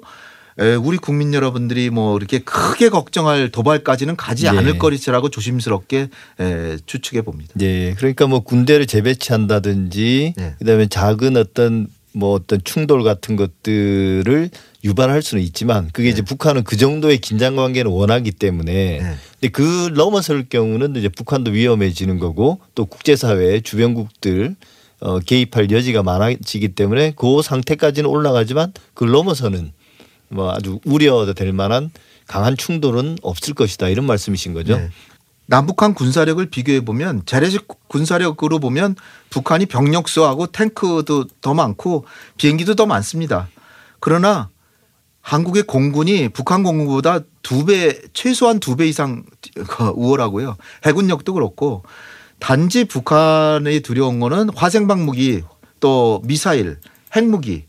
우리 0.57 0.97
국민 0.97 1.33
여러분들이 1.33 1.89
뭐 1.89 2.17
이렇게 2.17 2.39
크게 2.39 2.89
걱정할 2.89 3.49
도발까지는 3.49 4.15
가지 4.15 4.43
네. 4.43 4.49
않을 4.49 4.79
것이라고 4.79 5.29
조심스럽게 5.29 6.09
에, 6.39 6.77
추측해 6.85 7.21
봅니다. 7.21 7.53
네. 7.55 7.93
그러니까 7.97 8.27
뭐 8.27 8.39
군대를 8.39 8.87
재배치한다든지 8.87 10.33
네. 10.35 10.55
그다음에 10.59 10.87
작은 10.87 11.37
어떤 11.37 11.87
뭐 12.13 12.33
어떤 12.33 12.59
충돌 12.63 13.03
같은 13.03 13.35
것들을 13.35 14.49
유발할 14.83 15.21
수는 15.21 15.43
있지만 15.43 15.89
그게 15.93 16.09
이제 16.09 16.23
북한은 16.23 16.63
그 16.63 16.75
정도의 16.75 17.19
긴장 17.19 17.55
관계는 17.55 17.91
원하기 17.91 18.31
때문에 18.31 18.73
네. 18.73 19.15
근데 19.39 19.51
그 19.51 19.91
넘어설 19.93 20.45
경우는 20.49 20.95
이제 20.95 21.09
북한도 21.09 21.51
위험해지는 21.51 22.17
거고 22.17 22.59
또 22.73 22.85
국제사회 22.85 23.59
주변국들 23.59 24.55
어, 24.99 25.19
개입할 25.19 25.69
여지가 25.69 26.01
많아지기 26.01 26.69
때문에 26.69 27.13
그 27.15 27.41
상태까지는 27.43 28.09
올라가지만 28.09 28.73
그걸 28.95 29.11
넘어서는 29.11 29.71
뭐 30.29 30.51
아주 30.51 30.79
우려될 30.85 31.53
만한 31.53 31.91
강한 32.27 32.57
충돌은 32.57 33.17
없을 33.21 33.53
것이다 33.53 33.89
이런 33.89 34.05
말씀이신 34.05 34.53
거죠. 34.53 34.77
네. 34.77 34.89
남북한 35.45 35.93
군사력을 35.93 36.45
비교해 36.49 36.81
보면 36.83 37.21
재래식 37.25 37.67
군사력으로 37.87 38.59
보면 38.59 38.95
북한이 39.29 39.65
병력 39.67 40.09
수하고 40.09 40.47
탱크도 40.47 41.27
더 41.39 41.53
많고 41.53 42.05
비행기도 42.35 42.75
더 42.75 42.85
많습니다. 42.85 43.47
그러나 44.01 44.49
한국의 45.21 45.63
공군이 45.63 46.29
북한 46.29 46.63
공군보다 46.63 47.19
두 47.43 47.65
배 47.65 47.97
최소한 48.11 48.59
두 48.59 48.75
배 48.75 48.87
이상 48.87 49.23
우월하고요. 49.95 50.57
해군력도 50.85 51.33
그렇고 51.33 51.83
단지 52.39 52.83
북한이 52.83 53.79
두려운 53.79 54.19
거는 54.19 54.49
화생방 54.53 55.05
무기 55.05 55.43
또 55.79 56.21
미사일, 56.25 56.77
핵무기 57.15 57.66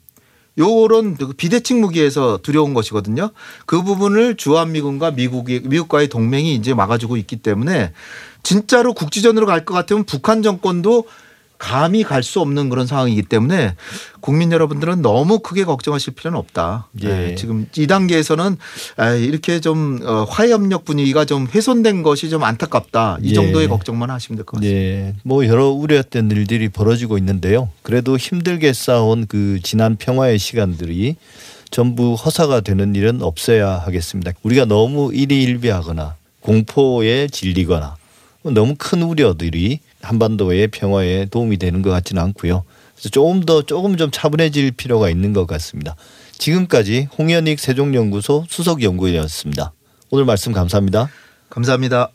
요런 0.59 1.16
비대칭 1.37 1.81
무기에서 1.81 2.38
두려운 2.42 2.75
것이거든요. 2.75 3.31
그 3.66 3.83
부분을 3.83 4.37
주한미군과 4.37 5.12
미국이 5.12 5.61
미국과의 5.64 6.09
동맹이 6.09 6.55
이제 6.55 6.75
막아주고 6.75 7.16
있기 7.16 7.37
때문에 7.37 7.92
진짜로 8.42 8.92
국지전으로 8.94 9.47
갈 9.47 9.64
것 9.64 9.75
같으면 9.75 10.05
북한 10.05 10.42
정권도 10.42 11.05
감히 11.59 12.05
갈수 12.05 12.40
없는 12.40 12.68
그런 12.71 12.87
상황이기 12.87 13.23
때문에 13.23 13.75
국민 14.21 14.53
여러분들은 14.53 15.03
너무 15.03 15.40
크게 15.40 15.64
걱정하실 15.64 16.14
필요는 16.14 16.38
없다. 16.38 16.87
예. 17.03 17.09
네, 17.09 17.35
지금 17.35 17.66
이 17.77 17.87
단계에서는 17.87 18.57
아, 18.97 19.11
이렇게 19.11 19.61
좀 19.61 19.99
어, 20.05 20.25
화해협력 20.29 20.85
분위기가 20.85 21.25
좀 21.25 21.47
훼손된 21.53 22.03
것이 22.03 22.31
좀 22.31 22.44
안타깝다. 22.44 23.18
이 23.23 23.31
예. 23.31 23.35
정도의 23.35 23.68
걱정만 23.68 24.09
하시면 24.11 24.37
될 24.37 24.47
것 24.47 24.57
같습니다. 24.61 24.79
예, 24.81 25.14
뭐 25.25 25.47
여러 25.47 25.68
우려했던 25.68 26.31
일들이 26.31 26.68
벌어지고 26.68 27.18
있는데요. 27.18 27.68
그래도 27.83 28.16
힘들게 28.16 28.73
쌓아온 28.73 29.27
그 29.27 29.59
지난 29.62 29.97
평화의 29.97 30.38
시간들이 30.38 31.16
전부 31.71 32.14
허사가 32.14 32.61
되는 32.61 32.94
일은 32.94 33.21
없어야 33.21 33.73
하겠습니다. 33.79 34.33
우리가 34.42 34.64
너무 34.64 35.12
일희일비하거나 35.12 36.14
공포에 36.40 37.27
질리거나 37.27 37.97
너무 38.44 38.74
큰 38.79 39.03
우려들이 39.03 39.81
한반도의 40.03 40.68
평화에 40.68 41.27
도움이 41.27 41.57
되는 41.59 41.83
것 41.83 41.90
같지는 41.90 42.22
않고요. 42.22 42.64
그래서 42.94 43.09
조금 43.11 43.40
더 43.40 43.62
조금 43.62 43.96
좀 43.96 44.11
차분해질 44.11 44.72
필요가 44.72 45.11
있는 45.11 45.33
것 45.33 45.46
같습니다. 45.46 45.96
지금까지 46.33 47.09
홍현익 47.18 47.59
세종연구소 47.59 48.44
수석연구위원이었습니다. 48.48 49.72
오늘 50.11 50.24
말씀 50.24 50.53
감사합니다. 50.53 51.09
감사합니다. 51.51 52.11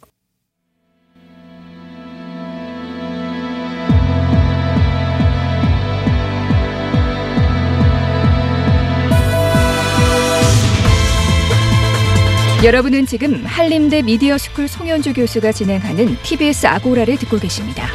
여러분은 12.64 13.06
지금 13.06 13.46
한림대 13.46 14.04
미디어 14.04 14.38
스쿨 14.38 14.70
송현주 14.70 15.12
교수가 15.16 15.52
진행하는 15.52 16.16
TBS 16.24 16.66
아고라를 16.66 17.18
듣고 17.18 17.38
계십니다. 17.38 17.90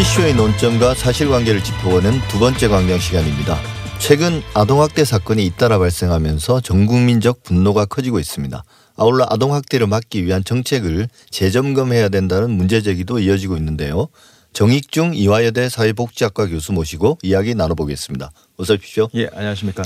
이슈의 0.00 0.36
논점과 0.36 0.94
사실관계를 0.94 1.64
짚어보는 1.64 2.20
두 2.28 2.38
번째 2.38 2.68
광장 2.68 3.00
시간입니다. 3.00 3.58
최근 3.98 4.40
아동학대 4.54 5.04
사건이 5.04 5.44
잇따라 5.44 5.78
발생하면서 5.78 6.60
전국민적 6.60 7.42
분노가 7.42 7.86
커지고 7.86 8.20
있습니다. 8.20 8.62
아울러 8.96 9.26
아동학대를 9.28 9.88
막기 9.88 10.24
위한 10.24 10.44
정책을 10.44 11.08
재점검해야 11.30 12.08
된다는 12.10 12.50
문제 12.50 12.80
제기도 12.82 13.18
이어지고 13.18 13.56
있는데요. 13.56 14.10
정익중 14.54 15.14
이화여대 15.14 15.68
사회복지학과 15.68 16.46
교수 16.46 16.72
모시고 16.72 17.18
이야기 17.22 17.54
나눠보겠습니다. 17.54 18.30
어서 18.56 18.74
오십시오. 18.74 19.08
예, 19.14 19.28
안녕하십니까. 19.34 19.82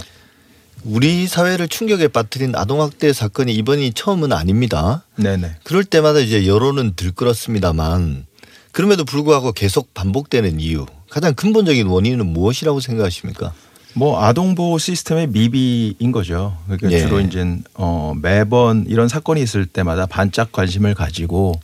우리 0.84 1.26
사회를 1.26 1.66
충격에 1.68 2.06
빠뜨린 2.06 2.54
아동학대 2.54 3.12
사건이 3.12 3.52
이번이 3.54 3.94
처음은 3.94 4.32
아닙니다. 4.32 5.04
네네. 5.16 5.56
그럴 5.64 5.84
때마다 5.84 6.20
이제 6.20 6.46
여론은 6.46 6.92
들끓었습니다만 6.94 8.26
그럼에도 8.70 9.04
불구하고 9.04 9.52
계속 9.52 9.92
반복되는 9.94 10.60
이유 10.60 10.86
가장 11.10 11.34
근본적인 11.34 11.86
원인은 11.86 12.26
무엇이라고 12.26 12.80
생각하십니까? 12.80 13.52
뭐 13.94 14.22
아동 14.22 14.54
보호 14.54 14.78
시스템의 14.78 15.28
미비인 15.28 16.12
거죠. 16.12 16.56
그러니까 16.66 16.92
예. 16.92 17.00
주로 17.00 17.20
이제 17.20 17.44
어 17.74 18.12
매번 18.20 18.84
이런 18.86 19.08
사건이 19.08 19.42
있을 19.42 19.66
때마다 19.66 20.06
반짝 20.06 20.52
관심을 20.52 20.94
가지고 20.94 21.58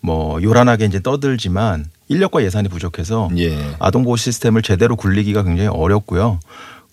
뭐 0.00 0.40
요란하게 0.40 0.86
이제 0.86 1.02
떠들지만 1.02 1.86
인력과 2.08 2.42
예산이 2.42 2.68
부족해서 2.68 3.28
예. 3.38 3.56
아동 3.78 4.04
보호 4.04 4.16
시스템을 4.16 4.62
제대로 4.62 4.96
굴리기가 4.96 5.42
굉장히 5.42 5.68
어렵고요. 5.68 6.40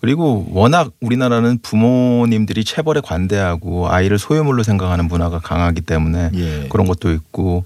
그리고 0.00 0.46
워낙 0.50 0.92
우리나라는 1.00 1.58
부모님들이 1.62 2.64
체벌에 2.64 3.00
관대하고 3.00 3.88
아이를 3.90 4.18
소유물로 4.18 4.62
생각하는 4.62 5.06
문화가 5.08 5.38
강하기 5.40 5.80
때문에 5.82 6.30
예. 6.34 6.68
그런 6.68 6.86
것도 6.86 7.12
있고 7.12 7.64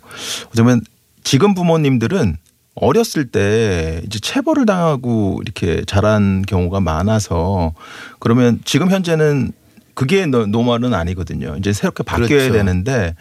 어쩌면 0.52 0.80
지금 1.24 1.54
부모님들은 1.54 2.36
어렸을 2.76 3.26
때 3.26 4.00
이제 4.06 4.20
체벌을 4.20 4.64
당하고 4.64 5.40
이렇게 5.42 5.82
자란 5.86 6.42
경우가 6.42 6.80
많아서 6.80 7.74
그러면 8.20 8.60
지금 8.64 8.90
현재는 8.90 9.52
그게 9.94 10.24
노- 10.24 10.46
normal은 10.46 10.94
아니거든요. 10.94 11.56
이제 11.58 11.72
새롭게 11.72 12.04
바뀌어야 12.04 12.28
그렇죠. 12.28 12.52
되는데 12.52 13.16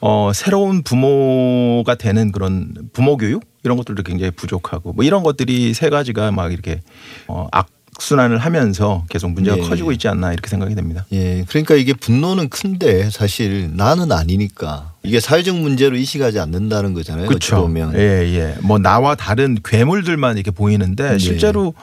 어 0.00 0.30
새로운 0.34 0.82
부모가 0.82 1.94
되는 1.94 2.30
그런 2.30 2.72
부모 2.92 3.16
교육 3.16 3.42
이런 3.64 3.76
것들도 3.76 4.02
굉장히 4.02 4.30
부족하고 4.30 4.92
뭐 4.92 5.04
이런 5.04 5.22
것들이 5.22 5.74
세 5.74 5.90
가지가 5.90 6.30
막 6.30 6.52
이렇게 6.52 6.82
어 7.26 7.48
악 7.52 7.68
순환을 8.00 8.38
하면서 8.38 9.04
계속 9.08 9.30
문제가 9.30 9.56
예. 9.56 9.62
커지고 9.62 9.92
있지 9.92 10.08
않나 10.08 10.32
이렇게 10.32 10.48
생각이 10.48 10.74
됩니다. 10.74 11.06
예. 11.12 11.44
그러니까 11.48 11.74
이게 11.74 11.92
분노는 11.92 12.48
큰데 12.48 13.08
사실 13.10 13.70
나는 13.74 14.10
아니니까 14.10 14.94
이게 15.02 15.20
사회적 15.20 15.56
문제로 15.56 15.96
이식하지 15.96 16.40
않는다는 16.40 16.92
거잖아요. 16.94 17.28
그렇죠. 17.28 17.72
예, 17.94 17.98
예. 17.98 18.56
뭐 18.62 18.78
나와 18.78 19.14
다른 19.14 19.56
괴물들만 19.64 20.36
이렇게 20.36 20.50
보이는데 20.50 21.14
예. 21.14 21.18
실제로 21.18 21.74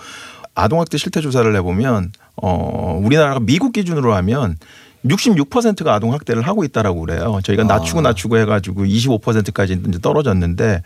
아동학대 0.54 0.98
실태 0.98 1.22
조사를 1.22 1.56
해보면 1.56 2.12
어 2.36 3.00
우리나라가 3.02 3.40
미국 3.40 3.72
기준으로 3.72 4.14
하면 4.16 4.58
66%가 5.06 5.94
아동 5.94 6.14
학대를 6.14 6.42
하고 6.44 6.64
있다라고 6.64 7.02
그래요. 7.02 7.40
저희가 7.44 7.64
아. 7.64 7.66
낮추고 7.66 8.02
낮추고 8.02 8.38
해가지고 8.38 8.86
25%까지 8.86 9.82
이제 9.88 10.00
떨어졌는데 10.00 10.82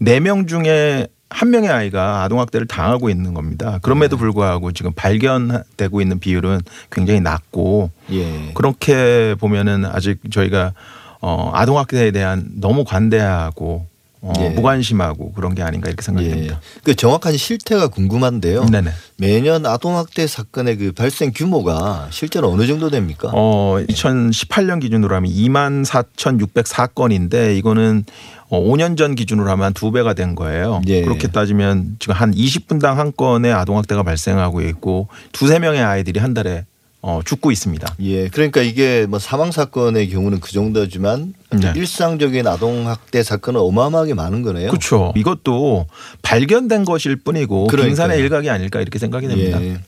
4명 0.00 0.48
중에 0.48 1.08
한 1.30 1.50
명의 1.50 1.68
아이가 1.68 2.22
아동 2.22 2.38
학대를 2.40 2.68
당하고 2.68 3.10
있는 3.10 3.34
겁니다. 3.34 3.72
네. 3.72 3.78
그럼에도 3.82 4.16
불구하고 4.16 4.70
지금 4.72 4.92
발견되고 4.94 6.00
있는 6.00 6.20
비율은 6.20 6.60
굉장히 6.92 7.20
낮고 7.20 7.90
예. 8.12 8.52
그렇게 8.54 9.34
보면은 9.40 9.84
아직 9.84 10.20
저희가 10.30 10.74
어 11.20 11.50
아동 11.54 11.78
학대에 11.78 12.12
대한 12.12 12.50
너무 12.60 12.84
관대하고 12.84 13.74
어 13.76 13.93
예. 14.38 14.48
무관심하고 14.50 15.32
그런 15.32 15.54
게 15.54 15.62
아닌가 15.62 15.88
이렇게 15.88 16.02
생각이 16.02 16.26
예. 16.26 16.30
됩니다. 16.30 16.60
그 16.82 16.94
정확한 16.94 17.36
실태가 17.36 17.88
궁금한데요. 17.88 18.64
네네. 18.66 18.90
매년 19.16 19.66
아동학대 19.66 20.26
사건의 20.26 20.76
그 20.76 20.92
발생 20.92 21.32
규모가 21.34 22.08
실제로 22.10 22.50
어느 22.50 22.66
정도 22.66 22.90
됩니까? 22.90 23.30
어 23.32 23.76
2018년 23.88 24.80
기준으로 24.80 25.14
하면 25.16 25.30
2만 25.30 25.84
4,604건인데 25.84 27.56
이거는 27.58 28.04
어 28.48 28.60
5년 28.60 28.96
전 28.96 29.14
기준으로 29.14 29.50
하면 29.50 29.66
한두 29.66 29.90
배가 29.92 30.14
된 30.14 30.34
거예요. 30.34 30.80
예. 30.86 31.02
그렇게 31.02 31.28
따지면 31.28 31.96
지금 31.98 32.14
한 32.14 32.32
20분당 32.34 32.94
한 32.94 33.12
건의 33.16 33.52
아동 33.52 33.76
학대가 33.78 34.02
발생하고 34.02 34.62
있고 34.62 35.08
두세 35.32 35.58
명의 35.58 35.82
아이들이 35.82 36.20
한 36.20 36.34
달에 36.34 36.64
어 37.06 37.20
죽고 37.22 37.50
있습니다. 37.52 37.96
예, 38.00 38.28
그러니까 38.28 38.62
이게 38.62 39.04
뭐 39.04 39.18
사망 39.18 39.52
사건의 39.52 40.08
경우는 40.08 40.40
그 40.40 40.50
정도지만 40.50 41.34
네. 41.50 41.74
일상적인 41.76 42.46
아동 42.46 42.88
학대 42.88 43.22
사건은 43.22 43.60
어마어마하게 43.60 44.14
많은 44.14 44.40
거네요. 44.40 44.70
그렇죠. 44.70 45.12
이것도 45.14 45.86
발견된 46.22 46.86
것일 46.86 47.16
뿐이고 47.16 47.66
그러니까요. 47.66 47.88
빙산의 47.90 48.18
일각이 48.20 48.48
아닐까 48.48 48.80
이렇게 48.80 48.98
생각이 48.98 49.28
됩니다. 49.28 49.62
예. 49.62 49.80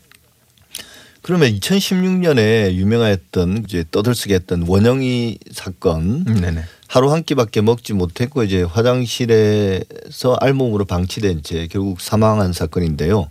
그러면 1.23 1.51
2016년에 1.53 2.75
유명했던 2.75 3.65
이제 3.67 3.83
떠들썩게 3.91 4.35
했던 4.35 4.67
원영이 4.69 5.39
사건 5.53 6.23
음, 6.29 6.41
네네. 6.43 6.65
하루 6.87 7.11
한 7.11 7.25
끼밖에 7.25 7.63
먹지 7.63 7.95
못했고 7.95 8.43
이제 8.43 8.63
화장실에서 8.63 10.37
알몸으로 10.39 10.85
방치된 10.85 11.43
채 11.43 11.67
결국 11.69 12.03
사망한 12.03 12.53
사건인데요. 12.53 13.31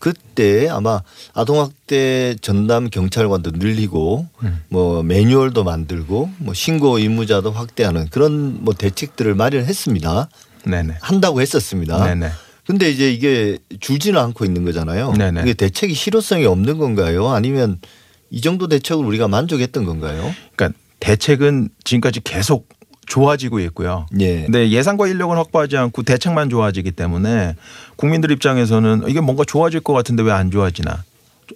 그때 0.00 0.68
아마 0.68 1.02
아동학대 1.34 2.34
전담 2.40 2.90
경찰관도 2.90 3.52
늘리고 3.52 4.26
음. 4.42 4.62
뭐 4.68 5.04
매뉴얼도 5.04 5.62
만들고 5.62 6.30
뭐 6.38 6.54
신고 6.54 6.98
의무자도 6.98 7.52
확대하는 7.52 8.08
그런 8.08 8.64
뭐 8.64 8.74
대책들을 8.74 9.34
마련했습니다. 9.36 10.28
네네. 10.64 10.96
한다고 11.00 11.40
했었습니다. 11.40 12.04
네네. 12.04 12.30
근데 12.66 12.90
이제 12.90 13.12
이게 13.12 13.58
줄지는 13.78 14.18
않고 14.20 14.44
있는 14.44 14.64
거잖아요. 14.64 15.12
네네. 15.12 15.42
이게 15.42 15.54
대책이 15.54 15.94
실효성이 15.94 16.46
없는 16.46 16.78
건가요? 16.78 17.28
아니면 17.28 17.78
이 18.30 18.40
정도 18.40 18.68
대책을 18.68 19.04
우리가 19.04 19.28
만족했던 19.28 19.84
건가요? 19.84 20.34
그러니까 20.56 20.78
대책은 21.00 21.68
지금까지 21.84 22.20
계속 22.20 22.68
좋아지고 23.10 23.60
있고요. 23.60 24.06
예. 24.20 24.42
근데 24.44 24.70
예산과 24.70 25.08
인력은 25.08 25.36
확보하지 25.36 25.76
않고 25.76 26.04
대책만 26.04 26.48
좋아지기 26.48 26.92
때문에 26.92 27.56
국민들 27.96 28.30
입장에서는 28.30 29.02
이게 29.08 29.20
뭔가 29.20 29.44
좋아질 29.44 29.80
것 29.80 29.92
같은데 29.92 30.22
왜 30.22 30.30
안 30.30 30.50
좋아지나? 30.50 31.02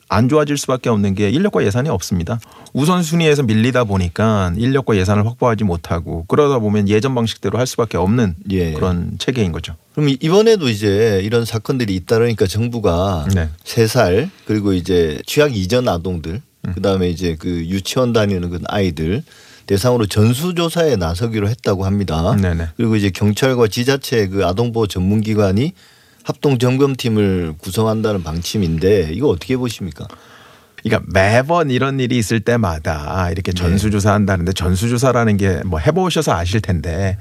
안 0.08 0.28
좋아질 0.28 0.58
수밖에 0.58 0.90
없는 0.90 1.14
게 1.14 1.30
인력과 1.30 1.64
예산이 1.64 1.88
없습니다. 1.88 2.40
우선순위에서 2.72 3.44
밀리다 3.44 3.84
보니까 3.84 4.52
인력과 4.56 4.96
예산을 4.96 5.24
확보하지 5.24 5.62
못하고 5.62 6.24
그러다 6.26 6.58
보면 6.58 6.88
예전 6.88 7.14
방식대로 7.14 7.56
할 7.60 7.68
수밖에 7.68 7.96
없는 7.96 8.34
예. 8.50 8.72
그런 8.72 9.12
체계인 9.18 9.52
거죠. 9.52 9.76
그럼 9.94 10.08
이번에도 10.08 10.68
이제 10.68 11.20
이런 11.22 11.44
사건들이 11.44 11.94
잇따르니까 11.94 12.48
정부가 12.48 13.26
네. 13.32 13.48
세살 13.62 14.28
그리고 14.46 14.72
이제 14.72 15.20
취약 15.26 15.56
이전 15.56 15.88
아동들 15.88 16.42
그다음에 16.74 17.08
이제 17.10 17.36
그 17.38 17.48
유치원 17.66 18.12
다니는 18.12 18.50
그 18.50 18.58
아이들 18.66 19.22
대상으로 19.66 20.06
전수조사에 20.06 20.96
나서기로 20.96 21.48
했다고 21.48 21.84
합니다. 21.86 22.36
네네. 22.36 22.68
그리고 22.76 22.96
이제 22.96 23.10
경찰과 23.10 23.68
지자체 23.68 24.28
그 24.28 24.44
아동보호 24.46 24.86
전문기관이 24.86 25.72
합동 26.22 26.58
점검팀을 26.58 27.54
구성한다는 27.58 28.22
방침인데 28.22 29.10
이거 29.12 29.28
어떻게 29.28 29.56
보십니까? 29.56 30.06
그러니까 30.82 31.10
매번 31.12 31.70
이런 31.70 31.98
일이 31.98 32.18
있을 32.18 32.40
때마다 32.40 33.30
이렇게 33.30 33.52
전수조사 33.52 34.12
한다는데 34.12 34.52
전수조사라는 34.52 35.36
게 35.38 35.60
뭐 35.64 35.78
해보셔서 35.78 36.32
아실 36.34 36.60
텐데 36.60 37.16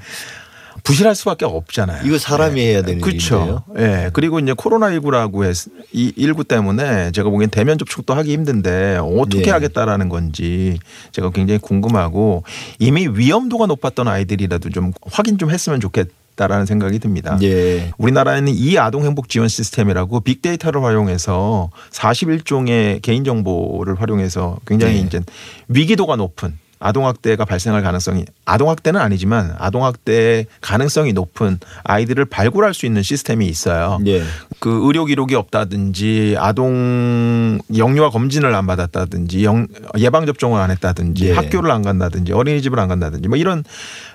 부실할 0.84 1.14
수밖에 1.14 1.46
없잖아요. 1.46 2.06
이거 2.06 2.18
사람이 2.18 2.60
해야 2.60 2.82
되는 2.82 3.00
그렇죠. 3.00 3.64
예. 3.78 4.10
그리고 4.12 4.38
이제 4.38 4.52
코로나19라고 4.52 5.44
해서 5.44 5.70
이 5.92 6.12
일구 6.14 6.44
때문에 6.44 7.10
제가 7.10 7.30
보기엔 7.30 7.48
대면 7.50 7.78
접촉도 7.78 8.12
하기 8.14 8.32
힘든데 8.34 8.98
어떻게 9.00 9.46
예. 9.46 9.50
하겠다라는 9.50 10.10
건지 10.10 10.78
제가 11.12 11.30
굉장히 11.30 11.58
궁금하고 11.58 12.44
이미 12.78 13.08
위험도가 13.08 13.66
높았던 13.66 14.08
아이들이라도 14.08 14.68
좀 14.70 14.92
확인 15.10 15.38
좀 15.38 15.50
했으면 15.50 15.80
좋겠다 15.80 16.46
라는 16.48 16.66
생각이 16.66 16.98
듭니다. 16.98 17.38
예. 17.42 17.90
우리나라에는 17.96 18.52
이 18.54 18.76
아동 18.76 19.04
행복 19.04 19.30
지원 19.30 19.48
시스템이라고 19.48 20.20
빅데이터를 20.20 20.82
활용해서 20.82 21.70
41종의 21.92 23.00
개인 23.00 23.24
정보를 23.24 23.98
활용해서 23.98 24.58
굉장히 24.66 24.96
네. 24.96 25.00
이제 25.00 25.20
위기도가 25.68 26.16
높은 26.16 26.58
아동 26.80 27.06
학대가 27.06 27.44
발생할 27.44 27.82
가능성이 27.82 28.24
아동 28.44 28.68
학대는 28.68 29.00
아니지만 29.00 29.54
아동 29.58 29.84
학대 29.84 30.44
가능성이 30.60 31.12
높은 31.12 31.58
아이들을 31.84 32.24
발굴할 32.26 32.74
수 32.74 32.84
있는 32.86 33.02
시스템이 33.02 33.46
있어요. 33.46 33.98
예. 34.06 34.22
그 34.58 34.80
의료 34.86 35.04
기록이 35.04 35.34
없다든지 35.34 36.36
아동 36.38 37.58
영유아 37.74 38.10
검진을 38.10 38.54
안 38.54 38.66
받았다든지 38.66 39.44
영- 39.44 39.66
예방 39.98 40.26
접종을 40.26 40.60
안 40.60 40.70
했다든지 40.70 41.28
예. 41.28 41.32
학교를 41.32 41.70
안 41.70 41.82
간다든지 41.82 42.32
어린이집을 42.32 42.78
안 42.78 42.88
간다든지 42.88 43.28
뭐 43.28 43.36
이런 43.38 43.64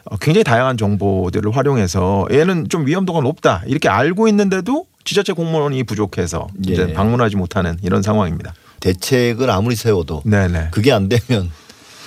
어, 0.06 0.18
굉장히 0.18 0.44
다양한 0.44 0.78
정보들을 0.78 1.56
활용해서 1.56 2.28
얘는 2.32 2.70
좀 2.70 2.86
위험도가 2.86 3.22
높다 3.22 3.64
이렇게 3.66 3.90
알고 3.90 4.28
있는데도 4.28 4.86
지자체 5.06 5.34
공무원이 5.34 5.84
부족해서 5.84 6.48
예. 6.68 6.74
이제 6.74 6.94
방문하지 6.94 7.36
못하는 7.36 7.78
이런 7.82 8.02
상황입니다. 8.02 8.54
대책을 8.82 9.50
아무리 9.50 9.76
세워도 9.76 10.24
네네. 10.26 10.68
그게 10.72 10.92
안 10.92 11.10
되면 11.10 11.50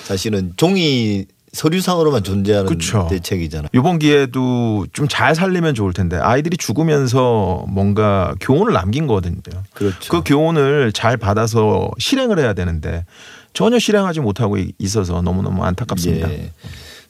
사실은 0.04 0.52
종이 0.56 1.26
서류상으로만 1.52 2.24
존재하는 2.24 2.66
그쵸. 2.66 3.06
대책이잖아요. 3.10 3.68
이번 3.74 3.98
기회도 3.98 4.86
좀 4.92 5.06
잘 5.08 5.34
살리면 5.34 5.74
좋을 5.74 5.92
텐데 5.92 6.16
아이들이 6.16 6.56
죽으면서 6.56 7.66
뭔가 7.68 8.34
교훈을 8.40 8.72
남긴 8.72 9.06
거거든요. 9.06 9.36
그렇죠. 9.74 10.10
그 10.10 10.22
교훈을 10.24 10.92
잘 10.92 11.18
받아서 11.18 11.90
실행을 11.98 12.38
해야 12.38 12.54
되는데 12.54 13.04
전혀 13.52 13.78
실행하지 13.78 14.20
못하고 14.20 14.56
있어서 14.78 15.20
너무너무 15.20 15.62
안타깝습니다. 15.64 16.30
예. 16.32 16.50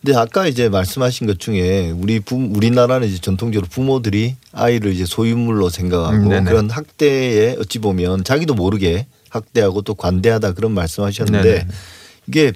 근데 0.05 0.18
아까 0.18 0.49
이제 0.49 0.68
말씀하신 0.68 1.28
것 1.28 1.38
중에 1.38 1.93
우리 1.97 2.18
부, 2.18 2.34
우리나라는 2.34 3.07
이제 3.07 3.20
전통적으로 3.20 3.68
부모들이 3.70 4.34
아이를 4.53 4.93
이제 4.93 5.05
소유물로 5.07 5.68
생각하고 5.68 6.28
음. 6.30 6.45
그런 6.45 6.68
학대에 6.68 7.55
어찌 7.61 7.78
보면 7.78 8.24
자기도 8.24 8.55
모르게 8.55 9.07
학대하고 9.28 9.82
또 9.82 9.95
관대하다 9.95 10.55
그런 10.55 10.72
말씀하셨는데 10.72 11.43
네네. 11.43 11.66
이게 12.26 12.53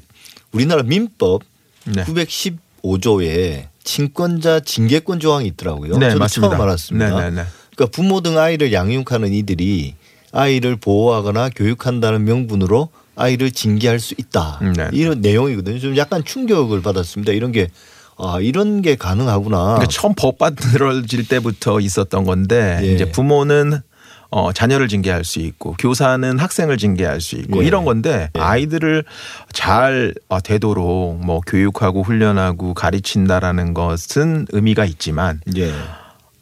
우리나라 0.56 0.82
민법 0.82 1.42
네. 1.84 2.04
915조에 2.04 3.68
친권자 3.84 4.60
징계권 4.60 5.20
조항이 5.20 5.46
있더라고요. 5.48 5.96
네, 5.98 6.08
저도 6.08 6.18
맞습니다. 6.18 6.56
처음 6.56 6.60
알았습니다. 6.60 7.08
네네네. 7.08 7.42
그러니까 7.74 7.86
부모 7.92 8.20
등 8.20 8.38
아이를 8.38 8.72
양육하는 8.72 9.32
이들이 9.32 9.94
아이를 10.32 10.76
보호하거나 10.76 11.50
교육한다는 11.54 12.24
명분으로 12.24 12.88
아이를 13.14 13.50
징계할 13.52 14.00
수 14.00 14.14
있다. 14.18 14.58
음, 14.62 14.72
네. 14.72 14.88
이런 14.92 15.20
내용이거든요. 15.20 15.78
좀 15.78 15.96
약간 15.96 16.24
충격을 16.24 16.82
받았습니다. 16.82 17.32
이런 17.32 17.52
게 17.52 17.68
아, 18.18 18.38
이런 18.40 18.82
게 18.82 18.96
가능하구나. 18.96 19.58
그러니까 19.58 19.86
처음 19.88 20.14
법 20.14 20.36
만들어질 20.38 21.28
때부터 21.28 21.80
있었던 21.80 22.24
건데 22.24 22.80
예. 22.82 22.94
이제 22.94 23.10
부모는 23.10 23.80
어, 24.30 24.52
자녀를 24.52 24.88
징계할 24.88 25.24
수 25.24 25.38
있고 25.38 25.74
교사는 25.78 26.38
학생을 26.38 26.78
징계할 26.78 27.20
수 27.20 27.36
있고 27.36 27.62
예. 27.62 27.66
이런 27.66 27.84
건데 27.84 28.28
예. 28.36 28.40
아이들을 28.40 29.04
잘 29.52 30.14
어, 30.28 30.40
되도록 30.40 31.24
뭐 31.24 31.40
교육하고 31.46 32.02
훈련하고 32.02 32.74
가르친다라는 32.74 33.72
것은 33.74 34.46
의미가 34.52 34.84
있지만 34.84 35.40
예. 35.56 35.72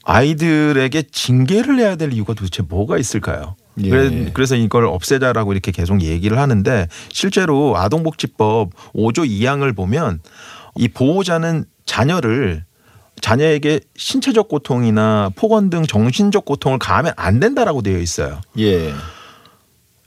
아이들에게 0.05 1.03
징계를 1.13 1.79
해야 1.79 1.97
될 1.97 2.13
이유가 2.13 2.35
도대체 2.35 2.63
뭐가 2.63 2.99
있을까요? 2.99 3.57
예. 3.83 3.89
그래- 3.91 4.31
그래서 4.33 4.55
이걸 4.55 4.85
없애자라고 4.87 5.53
이렇게 5.53 5.73
계속 5.73 6.03
얘기를 6.03 6.39
하는데 6.39 6.89
실제로 7.11 7.77
아동복지법 7.77 8.71
5조 8.95 9.29
2항을 9.29 9.75
보면 9.75 10.21
이 10.77 10.89
보호자는 10.89 11.65
자녀를 11.87 12.65
자녀에게 13.21 13.81
신체적 13.97 14.49
고통이나 14.49 15.31
폭언 15.37 15.71
등 15.71 15.85
정신적 15.85 16.45
고통을 16.45 16.79
가하면 16.79 17.13
안 17.17 17.41
된다라고 17.41 17.83
되어 17.83 17.99
있어요. 17.99 18.41
예. 18.59 18.93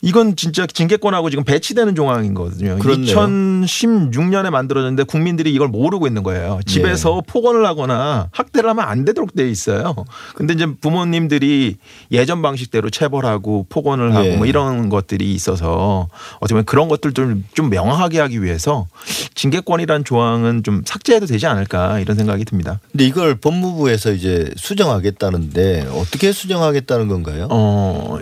이건 0.02 0.36
진짜 0.36 0.68
징계권하고 0.68 1.32
지금 1.32 1.44
배치되는 1.44 1.96
조항이거든요. 1.96 2.78
그렇네요. 2.78 3.16
2016년에 3.16 4.52
만들어졌는데 4.52 5.04
국민들이 5.04 5.52
이걸 5.52 5.70
모르고 5.70 6.06
있는 6.06 6.22
거예요. 6.22 6.60
집에서 6.68 7.24
폭언을 7.26 7.66
하거나 7.66 8.30
학대를 8.32 8.70
하면 8.70 8.86
안 8.88 9.06
되도록 9.06 9.36
되어 9.36 9.48
있어요. 9.48 9.96
근데 10.36 10.54
이제 10.54 10.68
부모님들이 10.68 11.78
예전 12.12 12.44
방식대로 12.44 12.92
체벌하고 12.92 13.66
폭언을 13.70 14.14
하고 14.14 14.28
예. 14.28 14.36
뭐 14.38 14.46
이런 14.46 14.90
것들이 14.90 15.34
있어서 15.34 16.08
어떻게 16.36 16.54
보면 16.54 16.66
그런 16.66 16.90
것들 16.90 17.14
좀, 17.14 17.44
좀 17.54 17.70
명확하게 17.72 18.20
하기 18.20 18.44
위해서 18.44 18.86
징계권이란 19.34 20.04
조항은 20.04 20.62
좀 20.62 20.84
삭제해도 20.86 21.26
되지 21.26 21.48
않을까 21.48 22.00
이런 22.00 22.16
생각이 22.16 22.46
듭니다. 22.46 22.80
근데 22.92 23.04
이걸 23.06 23.36
법무부에서 23.36 24.12
이제 24.12 24.52
수정하겠다는데 24.58 25.88
어떻게 25.92 26.32
수정하겠다는 26.32 27.08
건가요? 27.08 27.48
어 27.50 28.20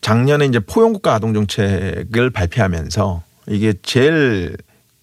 작년에 0.00 0.46
이제 0.46 0.58
포용국가 0.60 1.14
아동 1.14 1.34
정책을 1.34 2.30
발표하면서 2.30 3.22
이게 3.48 3.74
제일 3.82 4.56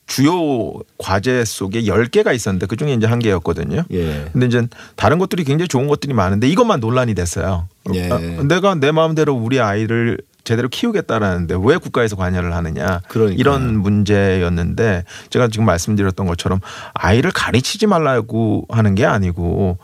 주요 0.08 0.74
과제 0.98 1.44
속에 1.44 1.84
10개가 1.84 2.34
있었는데 2.34 2.66
그중에 2.66 2.94
이제 2.94 3.06
한 3.06 3.20
개였거든요. 3.20 3.84
예. 3.92 4.30
근데 4.32 4.48
이제 4.48 4.66
다른 4.96 5.20
것들이 5.20 5.44
굉장히 5.44 5.68
좋은 5.68 5.88
것들이 5.88 6.14
많은데 6.14 6.48
이것만 6.48 6.80
논란이 6.80 7.14
됐어요. 7.14 7.68
예. 7.94 8.10
아, 8.10 8.18
내가 8.44 8.76
내 8.76 8.92
마음대로 8.92 9.34
우리 9.34 9.60
아이를 9.60 10.18
제대로 10.46 10.70
키우겠다라는데 10.70 11.58
왜 11.62 11.76
국가에서 11.76 12.16
관여를 12.16 12.56
하느냐 12.56 13.02
그러니까요. 13.10 13.38
이런 13.38 13.78
문제였는데 13.80 15.04
제가 15.30 15.50
지금 15.50 15.66
말씀드렸던 15.66 16.26
것처럼 16.26 16.62
아이를 16.94 17.32
가르치지 17.32 17.86
말라고 17.88 18.66
하는 18.70 18.96
게 18.96 19.06
아니고 19.06 19.78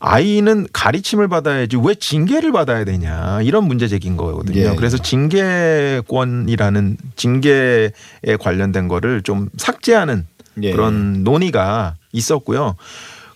아이는 0.00 0.66
가르침을 0.72 1.28
받아야지 1.28 1.76
왜 1.82 1.94
징계를 1.94 2.52
받아야 2.52 2.84
되냐 2.84 3.40
이런 3.42 3.64
문제 3.64 3.88
제기인 3.88 4.16
거거든요. 4.16 4.60
예. 4.60 4.74
그래서 4.76 4.98
징계권이라는 4.98 6.96
징계에 7.16 7.90
관련된 8.38 8.88
거를 8.88 9.22
좀 9.22 9.48
삭제하는 9.56 10.26
예. 10.62 10.72
그런 10.72 11.24
논의가 11.24 11.96
있었고요. 12.12 12.76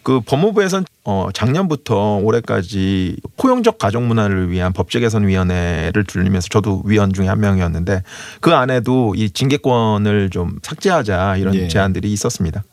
그 0.05 0.21
법무부에서는 0.21 0.85
어 1.05 1.29
작년부터 1.33 2.17
올해까지 2.17 3.17
포용적 3.37 3.79
가족 3.79 4.03
문화를 4.03 4.51
위한 4.51 4.73
법제 4.73 5.01
개선 5.01 5.27
위원회를 5.27 6.05
dur리면서 6.05 6.49
저도 6.49 6.83
위원 6.85 7.13
중에 7.13 7.29
한 7.29 7.41
명이었는데 7.41 8.03
그 8.41 8.53
안에도 8.53 9.15
이 9.17 9.31
징계권을 9.31 10.31
좀 10.31 10.59
삭제하자 10.63 11.37
이런 11.37 11.55
예. 11.55 11.69
제안들이 11.69 12.13
있었습니다. 12.13 12.65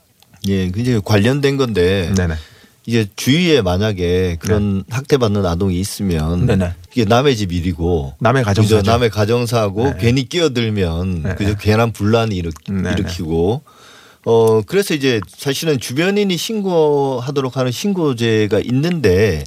예. 0.48 0.72
굉장히 0.72 1.02
관련된 1.04 1.58
건데 1.58 2.12
네네. 2.16 2.36
이게 2.86 3.08
주위에 3.16 3.62
만약에 3.62 4.38
그런 4.40 4.84
학대받는 4.90 5.46
아동이 5.46 5.80
있으면 5.80 6.46
네네. 6.46 6.74
이게 6.92 7.06
남의 7.06 7.36
집 7.38 7.52
일이고 7.52 8.16
남의 8.20 8.44
그죠? 8.44 8.62
가정사죠. 8.62 8.92
남의 8.92 9.10
가정사고 9.10 9.84
네. 9.84 9.98
괜히 10.00 10.28
끼어들면 10.28 11.24
네. 11.24 11.36
그죠 11.36 11.56
괜한 11.60 11.92
분란이 11.92 12.36
일으, 12.36 12.50
네, 12.70 12.92
일으키고 12.92 13.62
어 14.26 14.62
그래서 14.64 14.94
이제 14.94 15.22
사실은 15.28 15.80
주변인이 15.80 16.36
신고하도록 16.36 17.58
하는 17.58 17.72
신고제가 17.72 18.60
있는데 18.66 19.44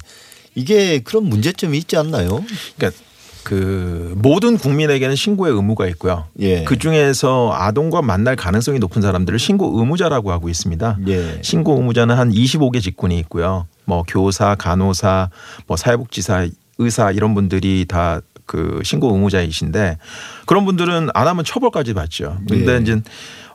이게 0.55 0.99
그런 0.99 1.25
문제점이 1.25 1.77
있지 1.79 1.97
않나요? 1.97 2.43
그러니까 2.77 3.03
그 3.43 4.13
모든 4.17 4.57
국민에게는 4.57 5.15
신고의 5.15 5.53
의무가 5.53 5.87
있고요. 5.87 6.25
예. 6.39 6.63
그 6.63 6.77
중에서 6.77 7.53
아동과 7.53 8.01
만날 8.01 8.35
가능성이 8.35 8.79
높은 8.79 9.01
사람들을 9.01 9.37
신고 9.37 9.79
의무자라고 9.79 10.31
하고 10.31 10.49
있습니다. 10.49 10.97
예. 11.07 11.39
신고 11.41 11.75
의무자는 11.75 12.15
한 12.15 12.31
25개 12.31 12.81
직군이 12.81 13.19
있고요. 13.19 13.67
뭐 13.85 14.03
교사, 14.07 14.55
간호사, 14.55 15.29
뭐 15.67 15.77
사회복지사, 15.77 16.47
의사 16.77 17.11
이런 17.11 17.35
분들이 17.35 17.85
다그 17.87 18.81
신고 18.83 19.11
의무자이신데 19.13 19.97
그런 20.45 20.65
분들은 20.65 21.09
안 21.13 21.27
하면 21.27 21.43
처벌까지 21.43 21.93
받죠. 21.93 22.37
근데 22.47 22.75
예. 22.75 22.77
이제 22.79 23.01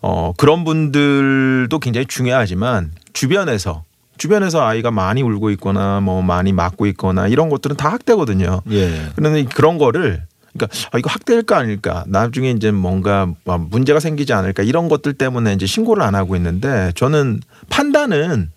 어 0.01 0.33
그런 0.37 0.65
분들도 0.65 1.77
굉장히 1.79 2.07
중요하지만 2.07 2.93
주변에서 3.15 3.85
주변에서 4.19 4.65
아이가 4.67 4.91
많이 4.91 5.23
울고 5.23 5.51
있거나 5.53 6.01
뭐 6.01 6.23
많이 6.23 6.53
맞고 6.53 6.87
있거나 6.87 7.29
이런 7.29 7.49
것들은 7.49 7.77
다 7.77 7.89
학대거든요. 7.91 8.63
예. 8.71 9.11
그런데 9.17 9.45
그런 9.45 9.79
거를 9.79 10.25
그러니까 10.53 10.77
아, 10.93 10.99
이거 10.99 11.11
학대일까 11.11 11.57
아닐까 11.57 12.05
나중에 12.09 12.51
이제 12.51 12.71
뭔가 12.71 13.29
뭐 13.45 13.59
문제가 13.59 14.01
생기지 14.01 14.33
않을까 14.33 14.63
이런 14.63 14.89
것들 14.89 15.15
때문에 15.15 15.55
이제 15.55 15.67
신고를 15.67 16.03
안 16.03 16.15
하고 16.15 16.37
있는데 16.37 16.93
저는 16.95 17.41
판단은 17.71 18.51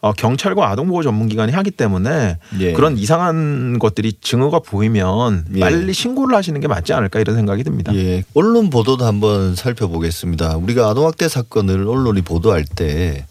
어, 0.00 0.12
경찰과 0.12 0.70
아동보호 0.70 1.02
전문기관이 1.02 1.52
하기 1.52 1.72
때문에 1.72 2.38
예. 2.60 2.72
그런 2.72 2.96
이상한 2.96 3.80
것들이 3.80 4.12
증거가 4.20 4.60
보이면 4.60 5.46
예. 5.56 5.60
빨리 5.60 5.92
신고를 5.92 6.36
하시는 6.36 6.60
게 6.60 6.68
맞지 6.68 6.92
않을까 6.92 7.18
이런 7.18 7.34
생각이 7.34 7.64
듭니다. 7.64 7.92
예, 7.96 8.22
언론 8.34 8.70
보도도 8.70 9.04
한번 9.04 9.56
살펴보겠습니다. 9.56 10.56
우리가 10.56 10.88
아동학대 10.88 11.28
사건을 11.28 11.88
언론이 11.88 12.22
보도할 12.22 12.64
때 12.64 13.26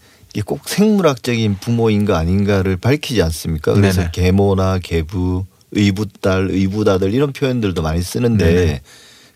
꼭 0.45 0.67
생물학적인 0.67 1.57
부모인가 1.59 2.17
아닌가를 2.17 2.77
밝히지 2.77 3.21
않습니까? 3.23 3.73
그래서 3.73 4.01
네네. 4.01 4.11
계모나 4.13 4.79
계부, 4.79 5.45
의붓딸, 5.71 6.49
의붓아들 6.51 7.13
이런 7.13 7.33
표현들도 7.33 7.81
많이 7.81 8.01
쓰는데 8.01 8.53
네네. 8.53 8.81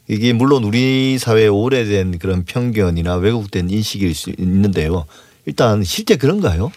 이게 0.08 0.34
물론 0.34 0.64
우리 0.64 1.18
사회에 1.18 1.48
오래된 1.48 2.20
그런 2.20 2.44
편견이나 2.44 3.16
왜곡된 3.16 3.70
인식일 3.70 4.14
수 4.14 4.32
있는데요. 4.38 5.06
일단 5.46 5.84
실제 5.84 6.18
그런가요? 6.18 6.72